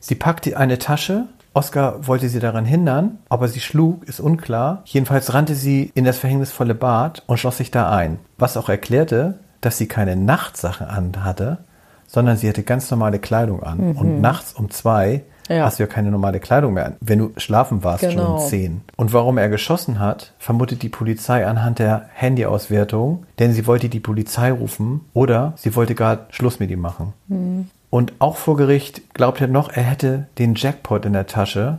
Sie 0.00 0.14
packte 0.14 0.56
eine 0.56 0.78
Tasche. 0.78 1.24
Oscar 1.54 2.06
wollte 2.06 2.28
sie 2.28 2.40
daran 2.40 2.64
hindern, 2.64 3.18
aber 3.28 3.48
sie 3.48 3.60
schlug, 3.60 4.04
ist 4.04 4.20
unklar. 4.20 4.82
Jedenfalls 4.84 5.34
rannte 5.34 5.54
sie 5.54 5.90
in 5.94 6.04
das 6.04 6.18
verhängnisvolle 6.18 6.74
Bad 6.74 7.22
und 7.26 7.38
schloss 7.38 7.56
sich 7.56 7.70
da 7.70 7.90
ein. 7.90 8.18
Was 8.36 8.56
auch 8.56 8.68
erklärte, 8.68 9.38
dass 9.60 9.78
sie 9.78 9.88
keine 9.88 10.14
Nachtsachen 10.14 10.86
an 10.86 11.24
hatte, 11.24 11.58
sondern 12.06 12.36
sie 12.36 12.48
hatte 12.48 12.62
ganz 12.62 12.90
normale 12.90 13.18
Kleidung 13.18 13.62
an. 13.62 13.78
Und 13.96 14.20
nachts 14.20 14.52
um 14.52 14.70
zwei 14.70 15.24
Ja. 15.48 15.64
hast 15.64 15.78
du 15.78 15.82
ja 15.84 15.86
keine 15.86 16.10
normale 16.10 16.40
Kleidung 16.40 16.74
mehr 16.74 16.86
an, 16.86 16.96
wenn 17.00 17.18
du 17.18 17.30
schlafen 17.36 17.82
warst 17.84 18.04
schon 18.04 18.10
Genau. 18.16 18.34
um 18.36 18.46
zehn. 18.48 18.80
Und 18.96 19.12
warum 19.12 19.38
er 19.38 19.48
geschossen 19.48 19.98
hat, 19.98 20.32
vermutet 20.38 20.82
die 20.82 20.88
Polizei 20.88 21.46
anhand 21.46 21.78
der 21.78 22.06
Handyauswertung, 22.14 23.24
denn 23.38 23.52
sie 23.52 23.66
wollte 23.66 23.88
die 23.88 24.00
Polizei 24.00 24.50
rufen 24.52 25.02
oder 25.14 25.52
sie 25.56 25.74
wollte 25.76 25.94
gar 25.94 26.26
Schluss 26.30 26.60
mit 26.60 26.70
ihm 26.70 26.80
machen. 26.80 27.12
Und 27.90 28.12
auch 28.18 28.36
vor 28.36 28.56
Gericht 28.56 29.14
glaubt 29.14 29.40
er 29.40 29.48
noch, 29.48 29.70
er 29.72 29.82
hätte 29.82 30.26
den 30.38 30.54
Jackpot 30.54 31.04
in 31.06 31.12
der 31.14 31.26
Tasche, 31.26 31.78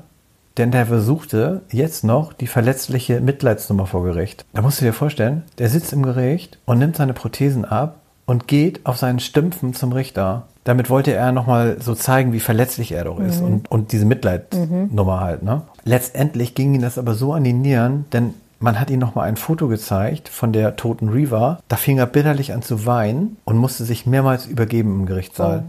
denn 0.58 0.72
der 0.72 0.86
versuchte 0.88 1.62
jetzt 1.72 2.04
noch 2.04 2.34
die 2.34 2.48
verletzliche 2.48 3.22
Mitleidsnummer 3.22 3.86
vor 3.86 4.04
Gericht. 4.04 4.44
Da 4.54 4.62
musst 4.62 4.82
du 4.82 4.86
dir 4.86 4.94
vorstellen, 4.94 5.44
der 5.58 5.70
sitzt 5.70 5.94
im 5.94 6.04
Gericht 6.04 6.58
und 6.66 6.80
nimmt 6.80 6.98
seine 6.98 7.14
Prothesen 7.14 7.64
ab 7.64 7.99
und 8.30 8.48
geht 8.48 8.86
auf 8.86 8.98
seinen 8.98 9.20
Stümpfen 9.20 9.74
zum 9.74 9.92
Richter. 9.92 10.44
Damit 10.64 10.92
wollte 10.92 11.12
er 11.12 11.32
nochmal 11.32 11.78
so 11.80 11.96
zeigen, 11.96 12.32
wie 12.32 12.40
verletzlich 12.40 12.92
er 12.92 13.06
doch 13.06 13.20
ist 13.20 13.42
und, 13.42 13.72
und 13.72 13.92
diese 13.92 14.06
Mitleidsnummer 14.06 15.20
halt. 15.20 15.42
Ne? 15.42 15.64
Letztendlich 15.84 16.54
ging 16.54 16.76
ihm 16.76 16.82
das 16.82 17.00
aber 17.00 17.16
so 17.16 17.34
an 17.34 17.44
die 17.44 17.54
Nieren, 17.54 18.06
denn 18.14 18.36
man 18.60 18.80
hat 18.80 18.92
ihm 18.92 19.00
nochmal 19.00 19.28
ein 19.28 19.36
Foto 19.36 19.68
gezeigt 19.68 20.30
von 20.30 20.54
der 20.54 20.76
toten 20.76 21.10
Reva. 21.10 21.60
Da 21.70 21.76
fing 21.76 21.98
er 21.98 22.06
bitterlich 22.06 22.54
an 22.54 22.62
zu 22.62 22.86
weinen 22.86 23.38
und 23.46 23.58
musste 23.58 23.84
sich 23.84 24.06
mehrmals 24.06 24.46
übergeben 24.46 25.00
im 25.00 25.06
Gerichtssaal. 25.08 25.64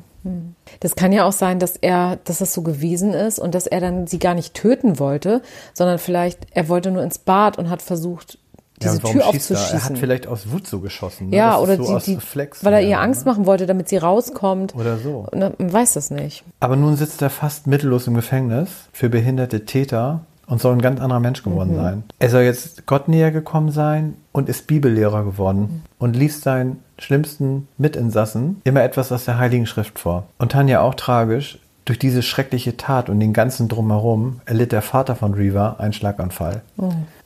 Das 0.80 0.96
kann 0.96 1.12
ja 1.12 1.24
auch 1.24 1.32
sein, 1.32 1.60
dass 1.60 1.76
er, 1.76 2.18
dass 2.24 2.38
das 2.38 2.52
so 2.52 2.60
gewesen 2.60 3.14
ist 3.14 3.38
und 3.38 3.54
dass 3.54 3.66
er 3.66 3.80
dann 3.80 4.06
sie 4.06 4.18
gar 4.18 4.34
nicht 4.34 4.52
töten 4.52 4.98
wollte, 4.98 5.40
sondern 5.72 5.98
vielleicht 5.98 6.46
er 6.50 6.68
wollte 6.68 6.90
nur 6.90 7.02
ins 7.02 7.16
Bad 7.16 7.56
und 7.56 7.70
hat 7.70 7.80
versucht, 7.80 8.36
diese 8.82 9.02
warum 9.02 9.16
Tür 9.16 9.24
schießt 9.32 9.50
er? 9.50 9.56
Er 9.56 9.60
aufzuschießen. 9.62 9.90
hat 9.90 9.98
vielleicht 9.98 10.26
aus 10.26 10.50
Wut 10.50 10.66
so 10.66 10.80
geschossen. 10.80 11.30
Ne? 11.30 11.36
ja, 11.36 11.52
Das 11.52 11.60
oder 11.60 11.76
so 11.76 11.82
die, 11.84 11.88
aus 11.90 12.04
die, 12.04 12.14
Reflex 12.14 12.64
weil 12.64 12.72
er 12.72 12.80
ihr? 12.82 13.00
Angst 13.00 13.26
machen 13.26 13.46
wollte, 13.46 13.66
damit 13.66 13.88
sie 13.88 13.96
rauskommt. 13.98 14.74
Oder 14.74 14.98
so. 14.98 15.26
Man 15.32 15.54
weiß 15.58 15.94
das 15.94 16.10
nicht. 16.10 16.44
Aber 16.60 16.76
nun 16.76 16.96
sitzt 16.96 17.22
er 17.22 17.30
fast 17.30 17.66
mittellos 17.66 18.06
im 18.06 18.14
Gefängnis 18.14 18.68
für 18.92 19.08
behinderte 19.08 19.64
Täter 19.66 20.20
und 20.46 20.60
soll 20.60 20.72
ein 20.72 20.82
ganz 20.82 21.00
anderer 21.00 21.20
Mensch 21.20 21.42
geworden 21.44 21.76
sein. 21.76 22.02
Er 22.18 22.28
soll 22.30 22.42
jetzt 22.42 22.86
Gott 22.86 23.06
näher 23.06 23.30
gekommen 23.30 23.70
sein 23.70 24.16
und 24.32 24.48
ist 24.48 24.66
Bibellehrer 24.66 25.22
geworden 25.24 25.82
und 25.98 26.16
liest 26.16 26.42
seinen 26.42 26.82
schlimmsten 26.98 27.68
Mitinsassen 27.78 28.60
immer 28.64 28.82
etwas 28.82 29.12
aus 29.12 29.24
der 29.26 29.38
Heiligen 29.38 29.66
Schrift 29.66 29.98
vor. 29.98 30.24
Und 30.38 30.52
Tanja 30.52 30.80
auch 30.80 30.94
tragisch, 30.96 31.58
durch 31.84 31.98
diese 31.98 32.22
schreckliche 32.22 32.76
Tat 32.76 33.08
und 33.08 33.20
den 33.20 33.32
ganzen 33.32 33.68
Drumherum 33.68 34.40
erlitt 34.44 34.72
der 34.72 34.82
Vater 34.82 35.16
von 35.16 35.34
Reva 35.34 35.76
einen 35.78 35.92
Schlaganfall. 35.92 36.62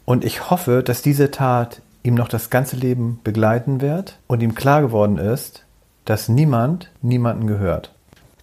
Und 0.05 0.25
ich 0.25 0.51
hoffe, 0.51 0.83
dass 0.83 1.03
diese 1.03 1.31
Tat 1.31 1.81
ihm 2.03 2.15
noch 2.15 2.29
das 2.29 2.51
ganze 2.51 2.77
Leben 2.77 3.21
begleiten 3.25 3.81
wird 3.81 4.19
und 4.27 4.43
ihm 4.43 4.55
klar 4.55 4.83
geworden 4.83 5.19
ist, 5.19 5.65
dass 6.05 6.29
niemand 6.29 6.91
niemanden 7.01 7.47
gehört. 7.47 7.95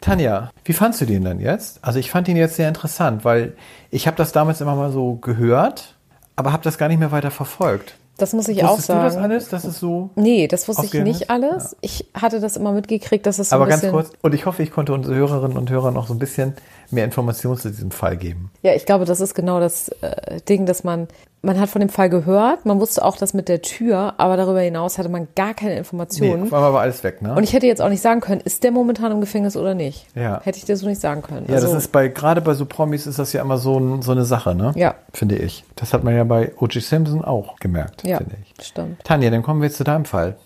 Tanja, 0.01 0.49
wie 0.65 0.73
fandst 0.73 0.99
du 1.01 1.05
den 1.05 1.23
denn 1.23 1.39
jetzt? 1.39 1.83
Also 1.83 1.99
ich 1.99 2.09
fand 2.09 2.27
ihn 2.27 2.37
jetzt 2.37 2.55
sehr 2.55 2.67
interessant, 2.67 3.23
weil 3.23 3.53
ich 3.91 4.07
habe 4.07 4.17
das 4.17 4.31
damals 4.31 4.59
immer 4.59 4.75
mal 4.75 4.91
so 4.91 5.15
gehört, 5.15 5.95
aber 6.35 6.51
habe 6.53 6.63
das 6.63 6.79
gar 6.79 6.87
nicht 6.87 6.99
mehr 6.99 7.11
weiter 7.11 7.29
verfolgt. 7.29 7.95
Das 8.21 8.33
muss 8.33 8.47
ich 8.47 8.63
auch 8.63 8.69
Wusstest 8.77 8.89
du 8.89 8.93
sagen. 8.93 9.05
das 9.05 9.17
alles? 9.17 9.49
Das 9.49 9.65
ist 9.65 9.79
so. 9.79 10.11
Nee, 10.15 10.47
das 10.47 10.67
wusste 10.67 10.85
ich 10.85 10.93
nicht 11.03 11.21
ist? 11.23 11.29
alles. 11.29 11.75
Ich 11.81 12.05
hatte 12.13 12.39
das 12.39 12.55
immer 12.55 12.71
mitgekriegt, 12.71 13.25
dass 13.25 13.39
es 13.39 13.49
so 13.49 13.55
aber 13.55 13.67
ganz 13.67 13.87
kurz, 13.89 14.11
und 14.21 14.35
ich 14.35 14.45
hoffe, 14.45 14.61
ich 14.61 14.71
konnte 14.71 14.93
unsere 14.93 15.15
Hörerinnen 15.15 15.57
und 15.57 15.69
Hörer 15.69 15.91
noch 15.91 16.07
so 16.07 16.13
ein 16.13 16.19
bisschen 16.19 16.53
mehr 16.91 17.05
Informationen 17.05 17.57
zu 17.57 17.69
diesem 17.69 17.89
Fall 17.91 18.17
geben. 18.17 18.51
Ja, 18.61 18.73
ich 18.75 18.85
glaube, 18.85 19.05
das 19.05 19.21
ist 19.21 19.33
genau 19.33 19.59
das 19.59 19.89
äh, 20.01 20.41
Ding, 20.47 20.65
dass 20.65 20.83
man, 20.83 21.07
man 21.41 21.57
hat 21.57 21.69
von 21.69 21.79
dem 21.79 21.87
Fall 21.87 22.09
gehört, 22.09 22.65
man 22.65 22.81
wusste 22.81 23.03
auch 23.05 23.15
das 23.15 23.33
mit 23.33 23.47
der 23.47 23.61
Tür, 23.61 24.15
aber 24.17 24.35
darüber 24.35 24.59
hinaus 24.59 24.97
hatte 24.97 25.07
man 25.07 25.29
gar 25.35 25.53
keine 25.53 25.71
Nee, 25.71 25.77
Informationen. 25.79 26.43
auf 26.43 26.53
einmal 26.53 26.73
war 26.73 26.81
alles 26.81 27.01
weg, 27.05 27.21
ne? 27.21 27.33
Und 27.33 27.43
ich 27.43 27.53
hätte 27.53 27.65
jetzt 27.65 27.81
auch 27.81 27.87
nicht 27.87 28.01
sagen 28.01 28.19
können, 28.19 28.41
ist 28.41 28.65
der 28.65 28.71
momentan 28.71 29.11
im 29.13 29.21
Gefängnis 29.21 29.55
oder 29.55 29.73
nicht? 29.73 30.05
Ja. 30.15 30.41
Hätte 30.43 30.57
ich 30.57 30.65
dir 30.65 30.75
so 30.75 30.85
nicht 30.85 30.99
sagen 30.99 31.21
können. 31.21 31.45
ja, 31.47 31.55
also, 31.55 31.67
das 31.67 31.77
ist 31.85 31.91
bei, 31.93 32.09
gerade 32.09 32.41
bei 32.41 32.53
so 32.55 32.65
Promis 32.65 33.07
ist 33.07 33.17
das 33.17 33.31
ja 33.31 33.41
immer 33.41 33.57
so, 33.57 33.79
ein, 33.79 34.01
so 34.01 34.11
eine 34.11 34.25
Sache, 34.25 34.53
ne? 34.53 34.73
Ja. 34.75 34.95
Finde 35.13 35.37
ich. 35.37 35.63
Das 35.77 35.93
hat 35.93 36.03
man 36.03 36.13
ja 36.13 36.25
bei 36.25 36.51
O.J. 36.59 36.83
Simpson 36.83 37.23
auch 37.23 37.55
gemerkt, 37.59 38.03
ja, 38.03 38.10
finde 38.17 38.37
ich. 38.43 38.65
stimmt. 38.65 39.03
Tanja, 39.03 39.29
dann 39.29 39.43
kommen 39.43 39.61
wir 39.61 39.67
jetzt 39.67 39.77
zu 39.77 39.83
deinem 39.83 40.05
Fall. 40.05 40.37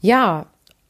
Ja, 0.00 0.46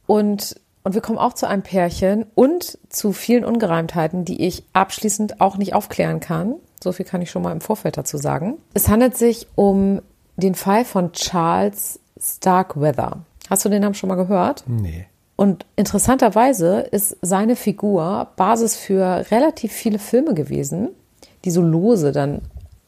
und, 0.07 0.61
und 0.83 0.95
wir 0.95 1.01
kommen 1.01 1.19
auch 1.19 1.33
zu 1.33 1.47
einem 1.47 1.63
Pärchen 1.63 2.27
und 2.35 2.79
zu 2.89 3.13
vielen 3.13 3.45
Ungereimtheiten, 3.45 4.25
die 4.25 4.47
ich 4.47 4.65
abschließend 4.73 5.41
auch 5.41 5.57
nicht 5.57 5.75
aufklären 5.75 6.21
kann. 6.21 6.55
So 6.83 6.93
viel 6.93 7.07
kann 7.07 7.23
ich 7.23 7.31
schon 7.31 7.43
mal 7.43 7.53
im 7.53 7.61
Vorfeld 7.61 7.97
dazu 7.97 8.19
sagen. 8.19 8.59
Es 8.75 8.89
handelt 8.89 9.17
sich 9.17 9.49
um 9.55 10.01
den 10.37 10.55
Fall 10.55 10.85
von 10.85 11.13
Charles 11.13 12.01
Starkweather. 12.21 13.19
Hast 13.49 13.65
du 13.65 13.69
den 13.69 13.83
Namen 13.83 13.95
schon 13.95 14.09
mal 14.09 14.17
gehört? 14.17 14.65
Nee. 14.67 15.07
Und 15.37 15.67
interessanterweise 15.77 16.81
ist 16.81 17.17
seine 17.21 17.57
Figur 17.57 18.29
Basis 18.37 18.77
für 18.77 19.27
relativ 19.31 19.73
viele 19.73 19.99
Filme 19.99 20.35
gewesen, 20.35 20.89
die 21.45 21.51
so 21.51 21.61
lose 21.61 22.13
dann 22.13 22.41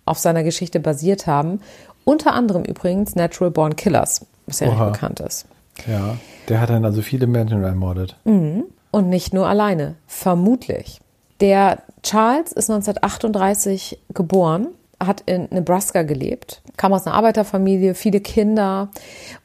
auf 0.06 0.18
seiner 0.18 0.42
Geschichte 0.42 0.80
basiert 0.80 1.26
haben. 1.26 1.60
Unter 2.08 2.32
anderem 2.32 2.64
übrigens 2.64 3.16
Natural 3.16 3.50
Born 3.50 3.76
Killers, 3.76 4.24
was 4.46 4.60
ja 4.60 4.68
Oha. 4.68 4.84
recht 4.84 4.92
bekannt 4.94 5.20
ist. 5.20 5.44
Ja. 5.86 6.16
Der 6.48 6.58
hat 6.58 6.70
dann 6.70 6.86
also 6.86 7.02
viele 7.02 7.26
Menschen 7.26 7.62
ermordet. 7.62 8.16
Und 8.24 9.08
nicht 9.10 9.34
nur 9.34 9.46
alleine, 9.46 9.96
vermutlich. 10.06 11.02
Der 11.42 11.82
Charles 12.02 12.52
ist 12.52 12.70
1938 12.70 13.98
geboren, 14.14 14.68
hat 14.98 15.22
in 15.26 15.48
Nebraska 15.50 16.02
gelebt, 16.02 16.62
kam 16.78 16.94
aus 16.94 17.06
einer 17.06 17.14
Arbeiterfamilie, 17.14 17.94
viele 17.94 18.20
Kinder 18.20 18.88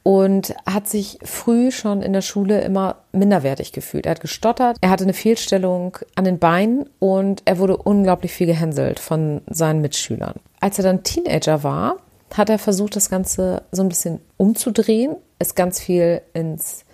und 0.04 0.56
hat 0.66 0.88
sich 0.88 1.20
früh 1.22 1.70
schon 1.70 2.02
in 2.02 2.14
der 2.14 2.22
Schule 2.22 2.62
immer 2.62 2.96
minderwertig 3.12 3.74
gefühlt. 3.74 4.06
Er 4.06 4.12
hat 4.12 4.22
gestottert, 4.22 4.78
er 4.80 4.90
hatte 4.90 5.04
eine 5.04 5.12
Fehlstellung 5.12 5.98
an 6.16 6.24
den 6.24 6.40
Beinen 6.40 6.90
und 7.00 7.42
er 7.44 7.60
wurde 7.60 7.76
unglaublich 7.76 8.32
viel 8.32 8.48
gehänselt 8.48 9.02
von 9.02 9.42
seinen 9.50 9.82
Mitschülern. 9.82 10.36
Als 10.62 10.80
er 10.80 10.86
dann 10.86 11.04
Teenager 11.04 11.64
war, 11.64 11.98
hat 12.38 12.50
er 12.50 12.60
versucht, 12.60 12.96
das 12.96 13.10
Ganze 13.10 13.64
so 13.72 13.82
ein 13.82 13.90
bisschen 13.90 14.20
umzudrehen, 14.38 15.16
ist 15.40 15.56
ganz 15.56 15.80
viel 15.80 16.22
ins 16.34 16.86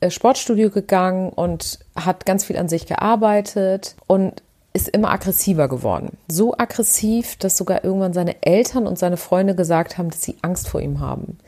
äh, 0.00 0.10
Sportstudio 0.10 0.70
gegangen 0.70 1.30
und 1.30 1.78
hat 1.94 2.26
ganz 2.26 2.44
viel 2.44 2.56
an 2.56 2.68
sich 2.68 2.86
gearbeitet 2.86 3.96
und 4.06 4.42
ist 4.72 4.88
immer 4.88 5.10
aggressiver 5.10 5.68
geworden. 5.68 6.18
So 6.28 6.54
aggressiv, 6.56 7.36
dass 7.36 7.56
sogar 7.56 7.82
irgendwann 7.84 8.12
seine 8.12 8.42
Eltern 8.42 8.86
und 8.86 8.98
seine 8.98 9.16
Freunde 9.16 9.54
gesagt 9.54 9.96
haben, 9.96 10.10
dass 10.10 10.22
sie 10.22 10.36
Angst 10.42 10.68
vor 10.68 10.80
ihm 10.80 11.00
haben, 11.00 11.38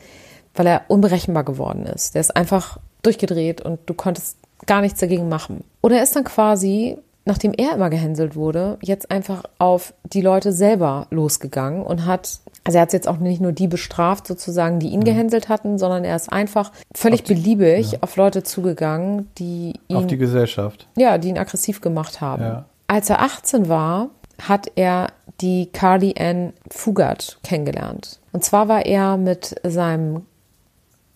weil 0.55 0.65
er 0.65 0.81
unberechenbar 0.87 1.43
geworden 1.43 1.85
ist. 1.85 2.15
Der 2.15 2.21
ist 2.21 2.35
einfach 2.35 2.79
durchgedreht 3.03 3.61
und 3.61 3.79
du 3.85 3.93
konntest 3.93 4.37
gar 4.65 4.81
nichts 4.81 4.99
dagegen 4.99 5.29
machen. 5.29 5.63
Und 5.81 5.91
er 5.91 6.01
ist 6.01 6.15
dann 6.15 6.23
quasi, 6.23 6.97
nachdem 7.25 7.53
er 7.53 7.73
immer 7.75 7.89
gehänselt 7.89 8.35
wurde, 8.35 8.77
jetzt 8.81 9.11
einfach 9.11 9.43
auf 9.59 9.93
die 10.03 10.21
Leute 10.21 10.51
selber 10.51 11.07
losgegangen 11.11 11.83
und 11.83 12.05
hat 12.05 12.39
also 12.65 12.77
er 12.77 12.81
hat 12.83 12.93
jetzt 12.93 13.07
auch 13.07 13.17
nicht 13.17 13.41
nur 13.41 13.53
die 13.53 13.67
bestraft, 13.67 14.27
sozusagen, 14.27 14.79
die 14.79 14.89
ihn 14.89 15.03
gehänselt 15.03 15.47
hatten, 15.49 15.77
sondern 15.79 16.03
er 16.03 16.15
ist 16.15 16.31
einfach 16.31 16.71
völlig 16.93 17.21
Auf 17.21 17.27
die- 17.27 17.33
beliebig 17.35 18.03
auf 18.03 18.15
Leute 18.17 18.43
zugegangen, 18.43 19.29
die 19.37 19.73
ihn, 19.87 19.95
Auf 19.95 20.07
die 20.07 20.17
Gesellschaft. 20.17 20.87
ja, 20.97 21.17
die 21.17 21.29
ihn 21.29 21.37
aggressiv 21.37 21.79
gemacht 21.81 22.19
haben. 22.21 22.43
Ja. 22.43 22.65
Als 22.87 23.09
er 23.09 23.21
18 23.21 23.69
war, 23.69 24.09
hat 24.47 24.71
er 24.75 25.07
die 25.41 25.67
Carly 25.71 26.13
Ann 26.19 26.53
Fugard 26.69 27.39
kennengelernt. 27.43 28.19
Und 28.33 28.43
zwar 28.43 28.67
war 28.67 28.85
er 28.85 29.15
mit 29.17 29.55
seinem 29.63 30.25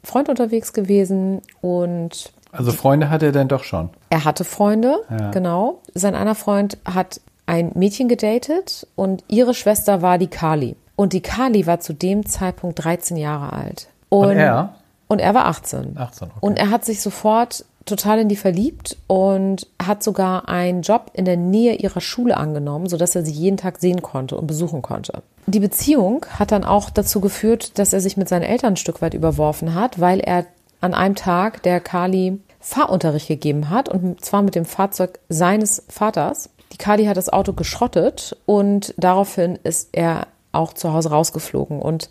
Freund 0.04 0.30
unterwegs 0.30 0.72
gewesen 0.74 1.42
und 1.62 2.32
Also 2.52 2.72
Freunde 2.72 3.10
hat 3.10 3.22
er 3.22 3.32
denn 3.32 3.48
doch 3.50 3.64
schon. 3.64 3.90
Er 4.14 4.26
hatte 4.26 4.44
Freunde, 4.44 5.00
Ja. 5.10 5.32
genau. 5.32 5.80
Sein 5.96 6.14
einer 6.14 6.36
Freund 6.36 6.78
hat 6.86 7.20
ein 7.48 7.72
Mädchen 7.74 8.08
gedatet 8.08 8.86
und 8.96 9.24
ihre 9.28 9.56
Schwester 9.56 10.04
war 10.04 10.20
die 10.20 10.28
Kali. 10.28 10.76
Und 10.96 11.14
die 11.14 11.22
Kali 11.22 11.66
war 11.66 11.80
zu 11.80 11.94
dem 11.94 12.24
Zeitpunkt 12.28 12.84
13 12.84 13.18
Jahre 13.18 13.52
alt. 13.54 13.88
Und 14.10 14.38
er? 14.38 14.76
Und 15.08 15.18
er 15.20 15.34
war 15.34 15.46
18. 15.48 15.98
18, 15.98 16.28
okay. 16.28 16.38
Und 16.42 16.60
er 16.60 16.70
hat 16.70 16.86
sich 16.86 17.02
sofort 17.02 17.66
total 17.86 18.20
in 18.20 18.30
die 18.30 18.36
verliebt 18.36 18.98
und 19.08 19.66
hat 19.84 20.04
sogar 20.04 20.48
einen 20.48 20.84
Job 20.84 21.10
in 21.14 21.26
der 21.26 21.36
Nähe 21.38 21.74
ihrer 21.74 22.00
Schule 22.00 22.38
angenommen, 22.38 22.88
sodass 22.88 23.16
er 23.16 23.26
sie 23.26 23.32
jeden 23.34 23.58
Tag 23.58 23.80
sehen 23.80 24.04
konnte 24.04 24.38
und 24.38 24.46
besuchen 24.46 24.84
konnte. 24.84 25.24
Die 25.48 25.60
Beziehung 25.60 26.26
hat 26.38 26.52
dann 26.52 26.64
auch 26.64 26.92
dazu 26.92 27.20
geführt, 27.20 27.80
dass 27.80 27.94
er 27.94 28.00
sich 28.00 28.16
mit 28.16 28.30
seinen 28.30 28.44
Eltern 28.44 28.74
ein 28.74 28.78
Stück 28.78 29.02
weit 29.02 29.16
überworfen 29.16 29.74
hat, 29.74 30.00
weil 30.00 30.20
er 30.20 30.46
an 30.82 30.94
einem 30.94 31.16
Tag 31.16 31.64
der 31.64 31.80
Kali 31.80 32.40
Fahrunterricht 32.64 33.28
gegeben 33.28 33.70
hat 33.70 33.90
und 33.90 34.24
zwar 34.24 34.42
mit 34.42 34.56
dem 34.56 34.66
Fahrzeug 34.66 35.20
seines 35.28 35.84
Vaters. 35.90 36.50
Die 36.72 36.78
Kali 36.78 37.06
hat 37.06 37.18
das 37.18 37.28
Auto 37.32 37.52
geschrottet 37.52 38.38
und 38.46 38.94
daraufhin 38.98 39.60
ist 39.64 39.90
er 39.92 40.28
auch 40.54 40.74
zu 40.74 40.94
Hause 40.94 41.10
rausgeflogen 41.10 41.82
und 41.82 42.10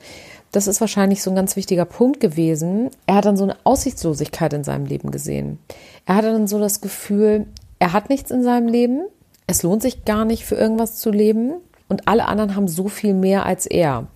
das 0.53 0.67
ist 0.67 0.83
wahrscheinlich 0.83 1.23
so 1.23 1.31
ein 1.31 1.37
ganz 1.37 1.57
wichtiger 1.57 1.87
Punkt 1.87 2.21
gewesen. 2.21 2.91
Er 3.07 3.15
hat 3.17 3.25
dann 3.25 3.39
so 3.39 3.45
eine 3.45 3.57
Aussichtslosigkeit 3.65 4.53
in 4.53 4.63
seinem 4.63 4.85
Leben 4.85 5.11
gesehen. 5.11 5.59
Er 6.05 6.17
hatte 6.17 6.33
dann 6.33 6.47
so 6.47 6.59
das 6.59 6.83
Gefühl, 6.83 7.47
er 7.79 7.95
hat 7.95 8.11
nichts 8.11 8.31
in 8.31 8.43
seinem 8.43 8.69
Leben. 8.69 9.07
Es 9.47 9.63
lohnt 9.63 9.81
sich 9.81 10.05
gar 10.05 10.27
nicht 10.27 10.45
für 10.45 10.57
irgendwas 10.57 10.97
zu 10.97 11.11
leben. 11.11 11.55
Und 11.93 12.09
alle 12.09 12.27
anderen 12.27 12.57
haben 12.57 12.69
so 12.69 12.89
viel 12.89 13.13
mehr 13.13 13.45
als 13.45 13.67
er. 13.67 14.07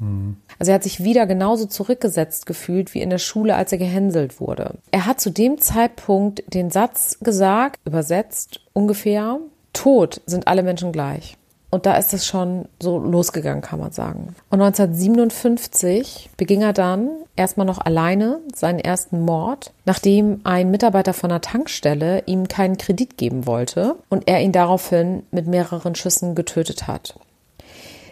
Also 0.58 0.72
er 0.72 0.76
hat 0.76 0.82
sich 0.82 1.04
wieder 1.04 1.26
genauso 1.26 1.66
zurückgesetzt 1.66 2.46
gefühlt 2.46 2.94
wie 2.94 3.02
in 3.02 3.10
der 3.10 3.18
Schule, 3.18 3.54
als 3.54 3.70
er 3.70 3.76
gehänselt 3.76 4.40
wurde. 4.40 4.76
Er 4.92 5.04
hat 5.04 5.20
zu 5.20 5.28
dem 5.28 5.60
Zeitpunkt 5.60 6.42
den 6.54 6.70
Satz 6.70 7.18
gesagt, 7.20 7.78
übersetzt 7.84 8.60
ungefähr, 8.72 9.40
tot 9.74 10.22
sind 10.24 10.48
alle 10.48 10.62
Menschen 10.62 10.90
gleich. 10.90 11.36
Und 11.68 11.84
da 11.84 11.98
ist 11.98 12.14
es 12.14 12.24
schon 12.24 12.66
so 12.80 12.98
losgegangen, 12.98 13.60
kann 13.60 13.78
man 13.78 13.92
sagen. 13.92 14.34
Und 14.48 14.62
1957 14.62 16.30
beging 16.38 16.62
er 16.62 16.72
dann 16.72 17.10
erstmal 17.36 17.66
noch 17.66 17.84
alleine 17.84 18.40
seinen 18.54 18.78
ersten 18.78 19.20
Mord, 19.20 19.74
nachdem 19.84 20.40
ein 20.44 20.70
Mitarbeiter 20.70 21.12
von 21.12 21.30
einer 21.30 21.42
Tankstelle 21.42 22.22
ihm 22.24 22.48
keinen 22.48 22.78
Kredit 22.78 23.18
geben 23.18 23.46
wollte 23.46 23.96
und 24.08 24.28
er 24.28 24.40
ihn 24.40 24.52
daraufhin 24.52 25.24
mit 25.30 25.46
mehreren 25.46 25.94
Schüssen 25.94 26.34
getötet 26.34 26.86
hat. 26.86 27.18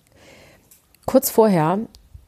Kurz 1.05 1.29
vorher 1.29 1.79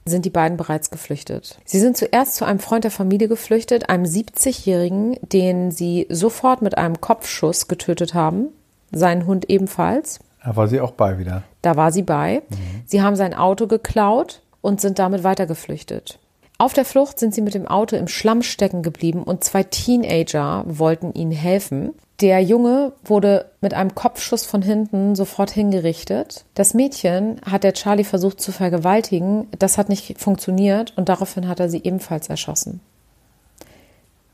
sind 0.06 0.26
die 0.26 0.30
beiden 0.30 0.58
bereits 0.58 0.90
geflüchtet. 0.90 1.60
Sie 1.66 1.80
sind 1.80 1.98
zuerst 1.98 2.36
zu 2.36 2.46
einem 2.46 2.60
Freund 2.60 2.84
der 2.84 2.92
Familie 2.92 3.28
geflüchtet, 3.28 3.90
einem 3.90 4.06
70-Jährigen, 4.06 5.18
den 5.22 5.72
sie 5.72 6.08
sofort 6.10 6.62
mit 6.62 6.78
einem 6.78 7.00
Kopfschuss 7.00 7.68
getötet 7.68 8.14
haben, 8.14 8.48
seinen 8.92 9.26
Hund 9.26 9.50
ebenfalls. 9.50 10.20
Da 10.44 10.56
war 10.56 10.68
sie 10.68 10.82
auch 10.82 10.92
bei 10.92 11.20
wieder. 11.20 11.44
Da 11.62 11.76
war 11.76 11.92
sie 11.92 12.02
bei. 12.02 12.42
Sie 12.86 13.02
haben 13.02 13.16
sein 13.16 13.34
Auto 13.34 13.68
geklaut 13.68 14.42
und 14.62 14.82
sind 14.82 14.98
damit 14.98 15.24
weitergeflüchtet. 15.24 16.20
Auf 16.58 16.74
der 16.74 16.86
Flucht 16.86 17.18
sind 17.18 17.34
sie 17.34 17.42
mit 17.42 17.56
dem 17.56 17.68
Auto 17.68 17.96
im 17.96 18.08
Schlamm 18.08 18.44
stecken 18.44 18.84
geblieben 18.84 19.24
und 19.24 19.44
zwei 19.44 19.64
Teenager 19.64 20.64
wollten 20.68 21.12
ihnen 21.14 21.32
helfen. 21.32 21.94
Der 22.22 22.40
Junge 22.40 22.94
wurde 23.04 23.50
mit 23.62 23.74
einem 23.74 23.96
Kopfschuss 23.96 24.46
von 24.46 24.62
hinten 24.62 25.16
sofort 25.16 25.50
hingerichtet. 25.50 26.46
Das 26.54 26.76
Mädchen 26.76 27.42
hat 27.50 27.64
der 27.64 27.74
Charlie 27.74 28.04
versucht 28.04 28.40
zu 28.40 28.52
vergewaltigen. 28.52 29.48
Das 29.58 29.80
hat 29.80 29.90
nicht 29.90 30.20
funktioniert 30.20 30.94
und 30.98 31.10
daraufhin 31.10 31.48
hat 31.48 31.60
er 31.60 31.68
sie 31.68 31.82
ebenfalls 31.84 32.30
erschossen. 32.30 32.80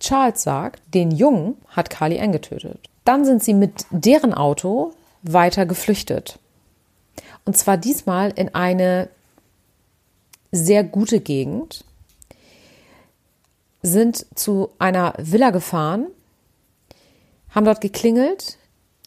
Charles 0.01 0.43
sagt, 0.43 0.81
den 0.93 1.11
Jungen 1.11 1.55
hat 1.69 1.89
Carly 1.89 2.19
Ann 2.19 2.33
getötet. 2.33 2.89
Dann 3.05 3.23
sind 3.23 3.41
sie 3.41 3.53
mit 3.53 3.85
deren 3.89 4.33
Auto 4.33 4.91
weiter 5.23 5.65
geflüchtet. 5.65 6.39
Und 7.45 7.57
zwar 7.57 7.77
diesmal 7.77 8.31
in 8.35 8.53
eine 8.53 9.07
sehr 10.51 10.83
gute 10.83 11.21
Gegend, 11.21 11.85
sind 13.81 14.25
zu 14.35 14.71
einer 14.77 15.13
Villa 15.17 15.51
gefahren, 15.51 16.07
haben 17.51 17.65
dort 17.65 17.81
geklingelt. 17.81 18.57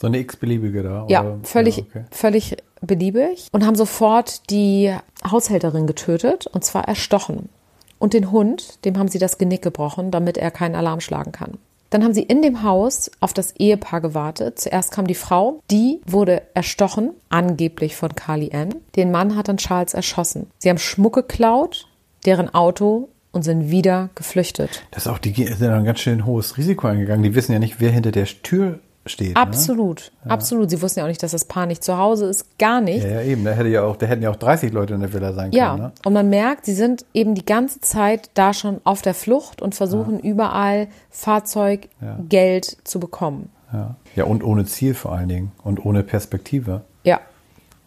So 0.01 0.07
eine 0.07 0.19
x-beliebige 0.19 0.83
da? 0.83 1.07
Ja, 1.09 1.21
oder? 1.23 1.39
völlig, 1.43 1.77
Ja, 1.79 1.85
okay. 1.89 2.05
völlig 2.11 2.57
beliebig 2.81 3.49
und 3.53 3.67
haben 3.67 3.75
sofort 3.75 4.49
die 4.51 4.95
Haushälterin 5.31 5.87
getötet 5.87 6.47
und 6.47 6.65
zwar 6.65 6.89
erstochen. 6.89 7.51
Und 7.99 8.15
den 8.15 8.31
Hund, 8.31 8.85
dem 8.87 8.99
haben 8.99 9.09
sie 9.09 9.19
das 9.19 9.37
Genick 9.37 9.61
gebrochen, 9.61 10.11
damit 10.11 10.39
er 10.39 10.51
keinen 10.51 10.75
Alarm 10.75 11.01
schlagen 11.01 11.33
kann. 11.33 11.59
Dann 11.91 12.05
haben 12.05 12.15
sie 12.15 12.23
in 12.23 12.41
dem 12.41 12.63
Haus 12.63 13.11
auf 13.21 13.35
das 13.35 13.53
Ehepaar 13.57 14.01
gewartet. 14.01 14.59
Zuerst 14.59 14.93
kam 14.93 15.07
die 15.07 15.15
Frau, 15.15 15.61
die 15.71 16.01
wurde 16.07 16.43
erstochen, 16.55 17.11
angeblich 17.29 17.97
von 17.97 18.15
Carly 18.15 18.51
Ann. 18.55 18.77
Den 18.97 19.11
Mann 19.11 19.37
hat 19.37 19.49
dann 19.49 19.57
Charles 19.59 19.93
erschossen. 19.93 20.47
Sie 20.59 20.71
haben 20.71 20.79
Schmuck 20.79 21.15
geklaut, 21.15 21.89
deren 22.25 22.55
Auto 22.55 23.09
und 23.33 23.43
sind 23.43 23.71
wieder 23.71 24.11
geflüchtet. 24.15 24.83
Das 24.91 25.07
ist 25.07 25.13
auch, 25.13 25.19
die 25.19 25.33
sind 25.33 25.71
ein 25.71 25.85
ganz 25.85 26.01
schön 26.01 26.27
hohes 26.27 26.57
Risiko 26.57 26.87
eingegangen. 26.89 27.23
Die 27.23 27.35
wissen 27.35 27.53
ja 27.53 27.59
nicht, 27.59 27.81
wer 27.81 27.91
hinter 27.91 28.13
der 28.13 28.27
Tür 28.27 28.81
steht. 29.07 29.37
Absolut, 29.37 30.13
ne? 30.25 30.31
absolut. 30.31 30.71
Sie 30.71 30.81
wussten 30.83 31.01
ja 31.01 31.05
auch 31.05 31.09
nicht, 31.09 31.23
dass 31.23 31.33
das 31.33 31.45
Paar 31.45 31.67
nicht 31.67 31.83
zu 31.83 31.97
Hause 31.97 32.27
ist, 32.27 32.59
gar 32.59 32.81
nicht. 32.81 33.05
Ja, 33.05 33.11
ja 33.11 33.23
eben. 33.23 33.45
Da 33.45 33.53
hätte 33.53 33.69
ja 33.69 33.83
auch, 33.83 33.97
da 33.97 34.07
hätten 34.07 34.23
ja 34.23 34.31
auch 34.31 34.37
30 34.37 34.73
Leute 34.73 34.95
in 34.95 35.01
der 35.01 35.13
Villa 35.13 35.33
sein 35.33 35.53
ja. 35.53 35.71
können. 35.71 35.83
Ja, 35.83 35.87
ne? 35.89 35.93
und 36.05 36.13
man 36.13 36.29
merkt, 36.29 36.67
sie 36.67 36.75
sind 36.75 37.05
eben 37.15 37.35
die 37.35 37.45
ganze 37.45 37.81
Zeit 37.81 38.31
da 38.35 38.53
schon 38.53 38.81
auf 38.85 39.03
der 39.03 39.15
Flucht 39.15 39.63
und 39.63 39.75
versuchen 39.75 40.17
ja. 40.23 40.31
überall 40.31 40.89
Fahrzeug, 41.11 41.89
ja. 42.01 42.19
Geld 42.29 42.79
zu 42.85 43.01
bekommen. 43.01 43.51
Ja. 43.73 43.95
ja, 44.17 44.25
und 44.25 44.43
ohne 44.43 44.65
Ziel 44.65 44.95
vor 44.95 45.13
allen 45.13 45.29
Dingen 45.29 45.53
und 45.63 45.85
ohne 45.85 46.03
Perspektive. 46.03 46.83
Ja. 47.05 47.21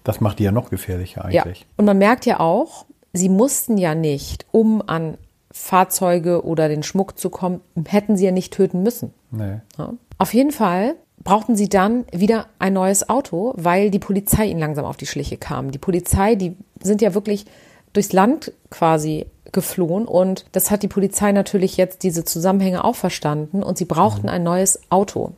Das 0.06 0.22
macht 0.22 0.40
die 0.40 0.44
ja 0.44 0.52
noch 0.52 0.70
gefährlicher 0.70 1.26
eigentlich. 1.26 1.60
Ja. 1.62 1.66
Und 1.76 1.86
man 1.86 1.98
merkt 1.98 2.26
ja 2.26 2.40
auch, 2.40 2.86
sie 3.12 3.30
mussten 3.30 3.78
ja 3.78 3.94
nicht, 3.94 4.46
um 4.52 4.82
an 4.88 5.18
Fahrzeuge 5.54 6.44
oder 6.44 6.68
den 6.68 6.84
Schmuck 6.84 7.18
zu 7.18 7.30
kommen, 7.30 7.62
hätten 7.88 8.18
sie 8.18 8.26
ja 8.26 8.32
nicht 8.32 8.52
töten 8.52 8.84
müssen. 8.84 9.14
Nee. 9.32 9.62
Ja. 9.78 9.94
Auf 10.18 10.34
jeden 10.34 10.52
Fall 10.52 10.96
brauchten 11.24 11.56
sie 11.56 11.70
dann 11.70 12.06
wieder 12.12 12.48
ein 12.60 12.74
neues 12.74 13.08
Auto, 13.08 13.54
weil 13.56 13.92
die 13.92 14.00
Polizei 14.00 14.48
ihnen 14.48 14.60
langsam 14.60 14.84
auf 14.84 14.98
die 14.98 15.06
Schliche 15.06 15.38
kam. 15.38 15.72
Die 15.72 15.78
Polizei, 15.78 16.36
die 16.36 16.58
sind 16.82 17.02
ja 17.02 17.14
wirklich 17.14 17.46
durchs 17.94 18.12
Land 18.12 18.52
quasi 18.72 19.28
geflohen 19.52 20.06
und 20.06 20.46
das 20.52 20.72
hat 20.72 20.82
die 20.82 20.88
Polizei 20.88 21.32
natürlich 21.32 21.78
jetzt 21.78 22.02
diese 22.02 22.26
Zusammenhänge 22.26 22.84
auch 22.84 22.96
verstanden 22.96 23.62
und 23.62 23.78
sie 23.78 23.86
brauchten 23.86 24.28
ein 24.28 24.42
neues 24.42 24.82
Auto. 24.90 25.34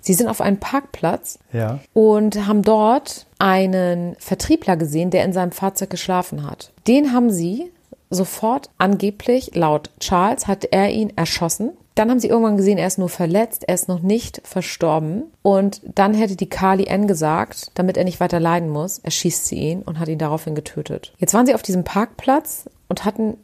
Sie 0.00 0.12
sind 0.12 0.28
auf 0.28 0.40
einem 0.40 0.58
Parkplatz 0.58 1.38
ja. 1.52 1.78
und 1.92 2.46
haben 2.48 2.62
dort 2.62 3.26
einen 3.38 4.16
Vertriebler 4.18 4.76
gesehen, 4.76 5.10
der 5.10 5.24
in 5.24 5.32
seinem 5.32 5.52
Fahrzeug 5.52 5.90
geschlafen 5.90 6.50
hat. 6.50 6.72
Den 6.88 7.12
haben 7.12 7.30
sie 7.30 7.70
sofort 8.10 8.70
angeblich, 8.76 9.54
laut 9.54 9.90
Charles, 10.00 10.46
hat 10.46 10.64
er 10.64 10.90
ihn 10.90 11.12
erschossen. 11.16 11.70
Dann 11.94 12.10
haben 12.10 12.20
sie 12.20 12.28
irgendwann 12.28 12.56
gesehen, 12.56 12.78
er 12.78 12.86
ist 12.86 12.98
nur 12.98 13.08
verletzt, 13.08 13.64
er 13.66 13.74
ist 13.74 13.88
noch 13.88 14.00
nicht 14.00 14.40
verstorben. 14.44 15.24
Und 15.42 15.80
dann 15.94 16.14
hätte 16.14 16.36
die 16.36 16.48
Carly 16.48 16.88
Ann 16.88 17.06
gesagt, 17.06 17.70
damit 17.74 17.96
er 17.96 18.04
nicht 18.04 18.20
weiter 18.20 18.40
leiden 18.40 18.68
muss, 18.68 18.98
erschießt 18.98 19.46
sie 19.46 19.58
ihn 19.58 19.82
und 19.82 19.98
hat 19.98 20.08
ihn 20.08 20.18
daraufhin 20.18 20.54
getötet. 20.54 21.12
Jetzt 21.18 21.34
waren 21.34 21.46
sie 21.46 21.54
auf 21.54 21.62
diesem 21.62 21.84
Parkplatz 21.84 22.68
und 22.88 23.04
hatten 23.04 23.36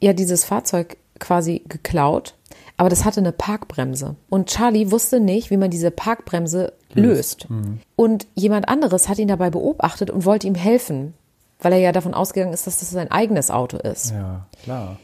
ja 0.00 0.12
dieses 0.12 0.44
Fahrzeug 0.44 0.96
quasi 1.18 1.62
geklaut, 1.68 2.34
aber 2.76 2.88
das 2.88 3.04
hatte 3.04 3.20
eine 3.20 3.32
Parkbremse. 3.32 4.16
Und 4.28 4.48
Charlie 4.48 4.90
wusste 4.90 5.20
nicht, 5.20 5.50
wie 5.50 5.56
man 5.56 5.70
diese 5.70 5.90
Parkbremse 5.90 6.72
löst. 6.92 7.48
Mhm. 7.48 7.80
Und 7.96 8.26
jemand 8.34 8.68
anderes 8.68 9.08
hat 9.08 9.18
ihn 9.18 9.28
dabei 9.28 9.50
beobachtet 9.50 10.10
und 10.10 10.24
wollte 10.24 10.46
ihm 10.46 10.56
helfen 10.56 11.14
weil 11.64 11.72
er 11.72 11.78
ja 11.78 11.92
davon 11.92 12.14
ausgegangen 12.14 12.52
ist, 12.52 12.66
dass 12.66 12.80
das 12.80 12.90
sein 12.90 13.10
eigenes 13.10 13.50
Auto 13.50 13.76
ist. 13.76 14.10
Ja, 14.10 14.46
klar. 14.62 14.96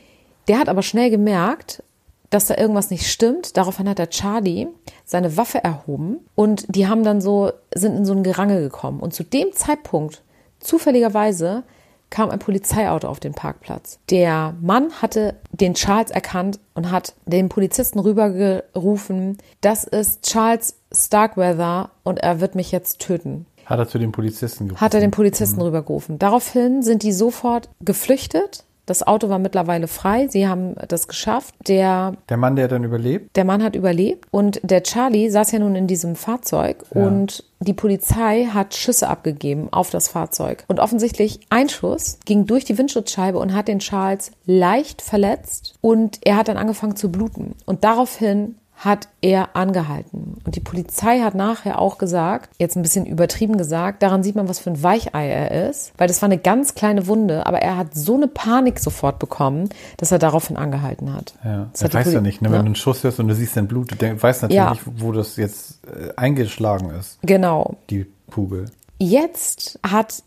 Der 0.48 0.58
hat 0.58 0.68
aber 0.68 0.82
schnell 0.82 1.10
gemerkt, 1.10 1.82
dass 2.30 2.46
da 2.46 2.56
irgendwas 2.56 2.90
nicht 2.90 3.10
stimmt. 3.10 3.56
Daraufhin 3.56 3.88
hat 3.88 3.98
der 3.98 4.10
Charlie 4.10 4.68
seine 5.04 5.36
Waffe 5.36 5.62
erhoben 5.62 6.18
und 6.34 6.64
die 6.74 6.86
haben 6.86 7.04
dann 7.04 7.20
so, 7.20 7.52
sind 7.74 7.96
in 7.96 8.04
so 8.04 8.12
ein 8.12 8.22
Gerangel 8.22 8.62
gekommen. 8.62 9.00
Und 9.00 9.12
zu 9.12 9.24
dem 9.24 9.52
Zeitpunkt, 9.52 10.22
zufälligerweise, 10.60 11.64
kam 12.10 12.30
ein 12.30 12.40
Polizeiauto 12.40 13.08
auf 13.08 13.20
den 13.20 13.34
Parkplatz. 13.34 14.00
Der 14.10 14.54
Mann 14.60 14.90
hatte 15.00 15.36
den 15.52 15.74
Charles 15.74 16.10
erkannt 16.10 16.58
und 16.74 16.90
hat 16.90 17.14
den 17.24 17.48
Polizisten 17.48 18.00
rübergerufen, 18.00 19.38
das 19.60 19.84
ist 19.84 20.22
Charles 20.22 20.76
Starkweather 20.92 21.90
und 22.02 22.18
er 22.18 22.40
wird 22.40 22.56
mich 22.56 22.72
jetzt 22.72 22.98
töten. 22.98 23.46
Hat 23.70 23.78
er 23.78 23.88
zu 23.88 23.98
den 23.98 24.10
Polizisten 24.10 24.66
gerufen? 24.66 24.80
Hat 24.80 24.94
er 24.94 25.00
den 25.00 25.12
Polizisten 25.12 25.60
mhm. 25.60 25.66
rübergerufen. 25.66 26.18
Daraufhin 26.18 26.82
sind 26.82 27.04
die 27.04 27.12
sofort 27.12 27.68
geflüchtet. 27.80 28.64
Das 28.84 29.06
Auto 29.06 29.28
war 29.28 29.38
mittlerweile 29.38 29.86
frei. 29.86 30.26
Sie 30.26 30.48
haben 30.48 30.74
das 30.88 31.06
geschafft. 31.06 31.54
Der, 31.68 32.14
der 32.28 32.36
Mann, 32.36 32.56
der 32.56 32.66
dann 32.66 32.82
überlebt? 32.82 33.36
Der 33.36 33.44
Mann 33.44 33.62
hat 33.62 33.76
überlebt. 33.76 34.26
Und 34.32 34.58
der 34.64 34.82
Charlie 34.82 35.30
saß 35.30 35.52
ja 35.52 35.60
nun 35.60 35.76
in 35.76 35.86
diesem 35.86 36.16
Fahrzeug 36.16 36.84
ja. 36.92 37.06
und 37.06 37.44
die 37.60 37.72
Polizei 37.72 38.46
hat 38.52 38.74
Schüsse 38.74 39.06
abgegeben 39.06 39.68
auf 39.70 39.90
das 39.90 40.08
Fahrzeug. 40.08 40.64
Und 40.66 40.80
offensichtlich 40.80 41.38
ein 41.50 41.68
Schuss 41.68 42.18
ging 42.24 42.46
durch 42.46 42.64
die 42.64 42.76
Windschutzscheibe 42.76 43.38
und 43.38 43.54
hat 43.54 43.68
den 43.68 43.78
Charles 43.78 44.32
leicht 44.46 45.02
verletzt 45.02 45.74
und 45.80 46.18
er 46.22 46.36
hat 46.36 46.48
dann 46.48 46.56
angefangen 46.56 46.96
zu 46.96 47.12
bluten. 47.12 47.54
Und 47.66 47.84
daraufhin 47.84 48.56
hat 48.80 49.08
er 49.20 49.56
angehalten. 49.56 50.38
Und 50.42 50.56
die 50.56 50.60
Polizei 50.60 51.20
hat 51.20 51.34
nachher 51.34 51.78
auch 51.78 51.98
gesagt, 51.98 52.48
jetzt 52.58 52.76
ein 52.76 52.82
bisschen 52.82 53.04
übertrieben 53.04 53.58
gesagt, 53.58 54.02
daran 54.02 54.22
sieht 54.22 54.36
man, 54.36 54.48
was 54.48 54.58
für 54.58 54.70
ein 54.70 54.82
Weichei 54.82 55.28
er 55.28 55.68
ist, 55.68 55.92
weil 55.98 56.08
das 56.08 56.22
war 56.22 56.28
eine 56.28 56.38
ganz 56.38 56.74
kleine 56.74 57.06
Wunde, 57.06 57.44
aber 57.44 57.58
er 57.58 57.76
hat 57.76 57.94
so 57.94 58.14
eine 58.14 58.26
Panik 58.26 58.78
sofort 58.78 59.18
bekommen, 59.18 59.68
dass 59.98 60.12
er 60.12 60.18
daraufhin 60.18 60.56
angehalten 60.56 61.12
hat. 61.12 61.34
Ja, 61.44 61.68
das 61.72 61.82
er 61.82 61.92
weiß 61.92 62.10
ja 62.10 62.22
nicht, 62.22 62.40
ne? 62.40 62.48
wenn 62.48 62.54
ja. 62.54 62.62
du 62.62 62.66
einen 62.66 62.74
Schuss 62.74 63.04
hörst 63.04 63.20
und 63.20 63.28
du 63.28 63.34
siehst 63.34 63.54
dein 63.54 63.68
Blut, 63.68 63.90
du 63.90 64.22
weißt 64.22 64.42
natürlich 64.42 64.56
ja. 64.56 64.70
nicht, 64.70 64.82
wo 64.96 65.12
das 65.12 65.36
jetzt 65.36 65.80
äh, 65.86 66.14
eingeschlagen 66.16 66.88
ist. 66.88 67.18
Genau. 67.20 67.76
Die 67.90 68.06
Kugel. 68.30 68.64
Jetzt 68.98 69.78
hat 69.86 70.22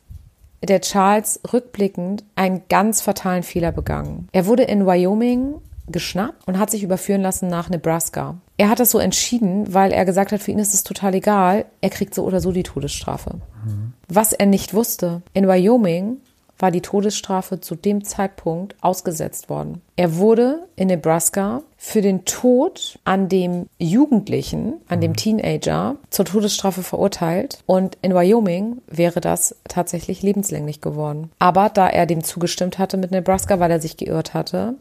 der 0.62 0.82
Charles 0.82 1.40
rückblickend 1.52 2.24
einen 2.36 2.62
ganz 2.70 3.02
fatalen 3.02 3.42
Fehler 3.42 3.72
begangen. 3.72 4.30
Er 4.32 4.46
wurde 4.46 4.64
in 4.64 4.86
Wyoming 4.86 5.56
geschnappt 5.88 6.48
und 6.48 6.60
hat 6.60 6.70
sich 6.70 6.84
überführen 6.84 7.22
lassen 7.22 7.48
nach 7.48 7.70
Nebraska. 7.70 8.36
Er 8.58 8.70
hat 8.70 8.80
das 8.80 8.92
so 8.92 9.00
entschieden, 9.00 9.74
weil 9.74 9.92
er 9.92 10.06
gesagt 10.06 10.32
hat, 10.32 10.42
für 10.42 10.52
ihn 10.52 10.60
ist 10.60 10.74
es 10.74 10.84
total 10.84 11.16
egal, 11.16 11.66
er 11.82 11.90
kriegt 11.90 12.14
so 12.14 12.24
oder 12.24 12.40
so 12.40 12.52
die 12.52 12.64
Todesstrafe. 12.64 13.36
Mhm. 13.66 13.94
Was 14.08 14.34
er 14.34 14.46
nicht 14.46 14.74
wusste, 14.74 15.22
in 15.34 15.48
Wyoming 15.48 16.18
war 16.64 16.72
die 16.72 16.82
Todesstrafe 16.82 17.60
zu 17.60 17.76
dem 17.76 18.06
Zeitpunkt 18.06 18.76
ausgesetzt 18.80 19.50
worden. 19.50 19.82
Er 19.98 20.16
wurde 20.16 20.68
in 20.76 20.88
Nebraska 20.88 21.62
für 21.78 22.02
den 22.02 22.24
Tod 22.26 23.00
an 23.04 23.28
dem 23.28 23.68
Jugendlichen, 23.80 24.76
an 24.88 25.02
dem 25.02 25.12
mhm. 25.12 25.18
Teenager 25.18 25.98
zur 26.10 26.26
Todesstrafe 26.26 26.84
verurteilt 26.84 27.60
und 27.66 27.98
in 28.02 28.14
Wyoming 28.14 28.82
wäre 28.88 29.20
das 29.20 29.58
tatsächlich 29.68 30.22
lebenslänglich 30.22 30.80
geworden. 30.80 31.32
Aber 31.38 31.70
da 31.70 31.90
er 31.90 32.06
dem 32.06 32.24
zugestimmt 32.24 32.78
hatte 32.78 32.96
mit 32.96 33.12
Nebraska, 33.12 33.60
weil 33.60 33.72
er 33.72 33.82
sich 33.82 33.98
geirrt 33.98 34.34
hatte, 34.34 34.76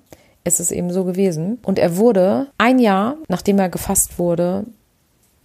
ist 0.44 0.60
es 0.60 0.70
eben 0.70 0.92
so 0.92 1.04
gewesen. 1.04 1.58
Und 1.62 1.78
er 1.78 1.96
wurde 1.96 2.48
ein 2.58 2.78
Jahr, 2.78 3.16
nachdem 3.28 3.58
er 3.58 3.68
gefasst 3.68 4.18
wurde, 4.18 4.64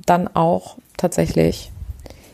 dann 0.06 0.28
auch 0.28 0.78
tatsächlich 0.98 1.72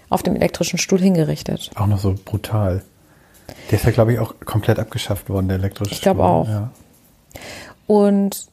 auf 0.09 0.23
dem 0.23 0.35
elektrischen 0.35 0.77
Stuhl 0.77 0.99
hingerichtet. 0.99 1.71
Auch 1.75 1.87
noch 1.87 1.99
so 1.99 2.15
brutal. 2.23 2.83
Der 3.69 3.79
ist 3.79 3.85
ja, 3.85 3.91
glaube 3.91 4.13
ich, 4.13 4.19
auch 4.19 4.35
komplett 4.45 4.79
abgeschafft 4.79 5.29
worden, 5.29 5.47
der 5.47 5.57
elektrische 5.57 5.91
ich 5.91 5.97
Stuhl. 5.97 6.11
Ich 6.11 6.17
glaube 6.17 6.23
auch. 6.23 6.47
Ja. 6.47 6.71
Und 7.87 8.47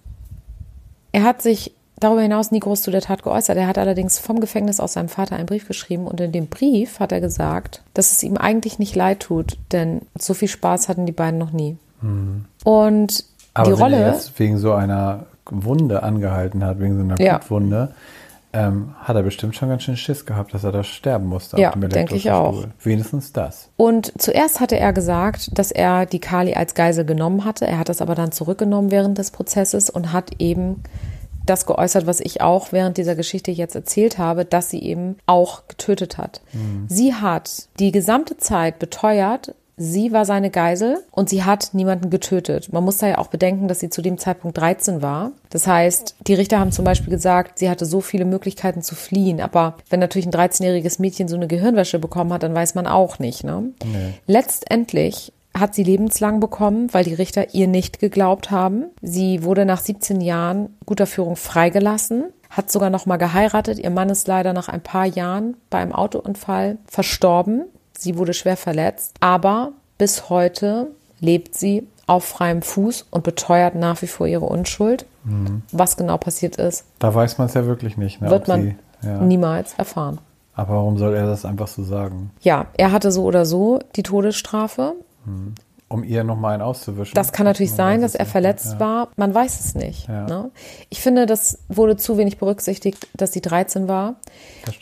er 1.13 1.23
hat 1.23 1.43
sich 1.43 1.73
darüber 2.01 2.23
hinaus 2.23 2.51
nie 2.51 2.61
groß 2.61 2.83
zu 2.83 2.91
der 2.91 3.03
Tat 3.03 3.23
geäußert. 3.23 3.57
Er 3.57 3.67
hat 3.67 3.79
allerdings 3.79 4.19
vom 4.19 4.41
Gefängnis 4.41 4.81
aus 4.81 4.95
seinem 4.95 5.09
Vater 5.09 5.37
einen 5.37 5.47
Brief 5.47 5.69
geschrieben 5.69 6.07
und 6.07 6.21
in 6.21 6.33
dem 6.33 6.47
Brief 6.47 6.99
hat 6.99 7.13
er 7.13 7.21
gesagt, 7.21 7.83
dass 7.95 8.11
es 8.11 8.23
ihm 8.23 8.37
eigentlich 8.37 8.79
nicht 8.79 8.97
leid 8.97 9.21
tut, 9.21 9.59
denn 9.71 10.03
so 10.19 10.35
viel 10.35 10.49
Spaß 10.49 10.89
hatten 10.89 11.07
die 11.07 11.13
beiden 11.13 11.39
noch 11.39 11.53
nie. 11.53 11.77
Mhm. 12.01 12.47
Und 12.65 13.25
aber 13.61 13.75
die 13.75 13.81
Rolle. 13.81 13.97
Er 13.97 14.13
jetzt 14.13 14.39
wegen 14.39 14.59
so 14.59 14.73
einer 14.73 15.27
Wunde 15.47 16.03
angehalten 16.03 16.65
hat, 16.65 16.81
wegen 16.81 16.97
so 16.97 17.03
einer 17.03 17.21
ja. 17.21 17.39
Blutwunde, 17.39 17.95
ähm, 18.53 18.95
hat 18.99 19.15
er 19.15 19.23
bestimmt 19.23 19.55
schon 19.55 19.69
ganz 19.69 19.85
schön 19.85 19.97
Schiss 19.97 20.27
gehabt, 20.27 20.55
dass 20.55 20.65
er 20.65 20.73
da 20.73 20.83
sterben 20.83 21.27
musste. 21.27 21.61
Ja, 21.61 21.71
denke 21.71 22.17
ich 22.17 22.31
auch. 22.31 22.65
Wenigstens 22.83 23.33
das. 23.33 23.69
Und 23.77 24.13
zuerst 24.19 24.59
hatte 24.61 24.77
er 24.77 24.93
gesagt, 24.93 25.57
dass 25.59 25.71
er 25.71 26.07
die 26.07 26.19
Kali 26.19 26.55
als 26.55 26.75
Geisel 26.75 27.05
genommen 27.05 27.45
hatte. 27.45 27.67
Er 27.67 27.79
hat 27.79 27.89
das 27.89 28.03
aber 28.03 28.15
dann 28.15 28.33
zurückgenommen 28.33 28.91
während 28.91 29.19
des 29.19 29.31
Prozesses 29.31 29.89
und 29.89 30.13
hat 30.13 30.33
eben 30.41 30.83
das 31.47 31.67
geäußert, 31.67 32.07
was 32.07 32.21
ich 32.21 32.41
auch 32.41 32.73
während 32.73 32.97
dieser 32.97 33.15
Geschichte 33.15 33.51
jetzt 33.51 33.75
erzählt 33.75 34.19
habe, 34.19 34.45
dass 34.45 34.71
sie 34.71 34.83
eben 34.83 35.17
auch 35.27 35.69
getötet 35.69 36.19
hat. 36.19 36.41
Mhm. 36.53 36.87
Sie 36.89 37.15
hat 37.15 37.69
die 37.79 37.93
gesamte 37.93 38.37
Zeit 38.37 38.79
beteuert, 38.79 39.55
Sie 39.83 40.13
war 40.13 40.27
seine 40.27 40.51
Geisel 40.51 41.03
und 41.11 41.31
sie 41.31 41.43
hat 41.43 41.71
niemanden 41.73 42.11
getötet. 42.11 42.71
Man 42.71 42.85
muss 42.85 42.99
da 42.99 43.09
ja 43.09 43.17
auch 43.17 43.29
bedenken, 43.29 43.67
dass 43.67 43.81
sie 43.81 43.89
zu 43.89 44.03
dem 44.03 44.19
Zeitpunkt 44.19 44.59
13 44.59 45.01
war. 45.01 45.33
Das 45.49 45.67
heißt, 45.67 46.17
die 46.27 46.35
Richter 46.35 46.59
haben 46.59 46.71
zum 46.71 46.85
Beispiel 46.85 47.09
gesagt, 47.09 47.59
sie 47.59 47.71
hatte 47.71 47.87
so 47.87 48.03
viele 48.03 48.27
Möglichkeiten 48.27 48.83
zu 48.83 48.95
fliehen. 48.95 49.41
Aber 49.41 49.79
wenn 49.89 49.99
natürlich 49.99 50.27
ein 50.27 50.35
13-jähriges 50.35 51.01
Mädchen 51.01 51.29
so 51.29 51.37
eine 51.37 51.47
Gehirnwäsche 51.47 51.99
bekommen 51.99 52.31
hat, 52.35 52.43
dann 52.43 52.55
weiß 52.55 52.75
man 52.75 52.87
auch 52.87 53.19
nicht. 53.19 53.43
Ne? 53.43 53.71
Nee. 53.83 54.13
Letztendlich 54.27 55.33
hat 55.59 55.75
sie 55.75 55.83
lebenslang 55.83 56.41
bekommen, 56.41 56.93
weil 56.93 57.05
die 57.05 57.15
Richter 57.15 57.55
ihr 57.55 57.67
nicht 57.67 58.01
geglaubt 58.01 58.51
haben. 58.51 58.85
Sie 59.01 59.45
wurde 59.45 59.65
nach 59.65 59.81
17 59.81 60.21
Jahren 60.21 60.77
guter 60.85 61.07
Führung 61.07 61.37
freigelassen, 61.37 62.25
hat 62.51 62.71
sogar 62.71 62.91
noch 62.91 63.07
mal 63.07 63.17
geheiratet. 63.17 63.79
Ihr 63.79 63.91
Mann 63.91 64.11
ist 64.11 64.29
leider 64.29 64.53
nach 64.53 64.69
ein 64.69 64.83
paar 64.83 65.07
Jahren 65.07 65.57
bei 65.71 65.79
einem 65.79 65.93
Autounfall 65.93 66.77
verstorben. 66.87 67.65
Sie 68.01 68.17
wurde 68.17 68.33
schwer 68.33 68.57
verletzt, 68.57 69.15
aber 69.21 69.73
bis 69.99 70.31
heute 70.31 70.87
lebt 71.21 71.55
sie 71.55 71.87
auf 72.07 72.25
freiem 72.25 72.63
Fuß 72.63 73.09
und 73.11 73.25
beteuert 73.25 73.75
nach 73.75 74.01
wie 74.01 74.07
vor 74.07 74.27
ihre 74.27 74.47
Unschuld. 74.47 75.05
Mhm. 75.25 75.63
Was 75.71 75.99
genau 75.99 76.17
passiert 76.17 76.57
ist, 76.57 76.87
Da 76.99 77.15
weiß 77.15 77.37
man 77.37 77.49
es 77.49 77.55
ja 77.55 77.67
wirklich 77.67 77.99
nicht. 77.99 78.23
Ne, 78.23 78.31
wird 78.31 78.49
man 78.49 78.63
sie, 79.03 79.07
ja. 79.07 79.21
niemals 79.21 79.75
erfahren. 79.75 80.19
Aber 80.55 80.77
warum 80.77 80.97
soll 80.97 81.15
er 81.15 81.27
das 81.27 81.45
einfach 81.45 81.69
so 81.69 81.85
sagen? 81.85 82.31
Ja, 82.41 82.69
er 82.79 82.91
hatte 82.91 83.13
so 83.13 83.25
oder 83.25 83.45
so 83.45 83.81
die 83.97 84.03
Todesstrafe. 84.03 84.95
Um 85.93 86.05
ihr 86.05 86.23
nochmal 86.23 86.55
einen 86.55 86.63
auszuwischen? 86.63 87.15
Das 87.17 87.33
kann 87.33 87.47
natürlich 87.47 87.73
sein, 87.73 88.01
dass 88.01 88.15
er 88.15 88.25
verletzt 88.25 88.75
Ja. 88.75 88.81
war. 88.81 89.09
Man 89.17 89.35
weiß 89.35 89.59
es 89.59 89.75
nicht. 89.75 90.07
Ja. 90.07 90.25
Ne? 90.25 90.51
Ich 90.89 91.01
finde, 91.01 91.27
das 91.27 91.59
wurde 91.69 91.97
zu 91.97 92.17
wenig 92.17 92.39
berücksichtigt, 92.39 93.09
dass 93.15 93.33
sie 93.33 93.41
13 93.41 93.89
war. 93.89 94.15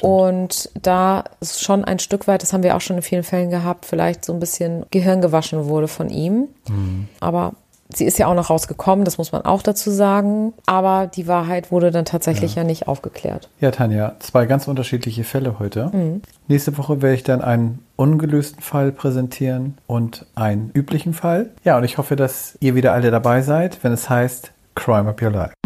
Und 0.03 0.71
da 0.81 1.25
ist 1.41 1.63
schon 1.63 1.85
ein 1.85 1.99
Stück 1.99 2.27
weit, 2.29 2.43
das 2.43 2.53
haben 2.53 2.63
wir 2.63 2.77
auch 2.77 2.83
schon 2.83 2.97
in 2.97 3.03
vielen 3.03 3.23
Fällen 3.23 3.49
gehabt, 3.49 3.87
vielleicht 3.87 4.23
so 4.25 4.35
ein 4.35 4.39
bisschen 4.39 4.85
Gehirn 4.91 5.23
gewaschen 5.23 5.65
wurde 5.67 5.89
von 5.89 6.11
ihm. 6.11 6.49
Mhm. 6.69 7.09
Aber 7.21 7.55
sie 7.95 8.05
ist 8.05 8.19
ja 8.19 8.27
auch 8.27 8.35
noch 8.35 8.51
rausgekommen, 8.51 9.05
das 9.05 9.19
muss 9.19 9.33
man 9.33 9.43
auch 9.43 9.63
dazu 9.63 9.91
sagen. 9.91 10.53
Aber 10.67 11.07
die 11.07 11.27
Wahrheit 11.27 11.71
wurde 11.73 11.91
dann 11.91 12.05
tatsächlich 12.05 12.55
ja, 12.55 12.65
nicht 12.65 12.89
aufgeklärt. 12.89 13.49
Ja, 13.61 13.71
Tanja, 13.71 14.17
zwei 14.21 14.47
ganz 14.47 14.69
unterschiedliche 14.69 15.25
Fälle 15.25 15.59
heute. 15.59 15.91
Mhm. 15.93 16.23
Nächste 16.47 16.77
Woche 16.79 17.03
werde 17.03 17.15
ich 17.15 17.23
dann 17.23 17.43
einen 17.43 17.85
ungelösten 17.97 18.63
Fall 18.63 18.93
präsentieren 18.93 19.77
und 19.87 20.27
einen 20.35 20.71
üblichen 20.73 21.15
Fall. 21.15 21.51
Ja, 21.65 21.77
und 21.77 21.85
ich 21.85 21.99
hoffe, 21.99 22.17
dass 22.17 22.57
ihr 22.61 22.75
wieder 22.75 22.93
alle 22.93 23.11
dabei 23.11 23.43
seid, 23.43 23.83
wenn 23.83 23.93
es 23.93 24.09
heißt 24.09 24.53
Crime 24.75 25.09
Up 25.09 25.21
Your 25.21 25.31
Life. 25.31 25.58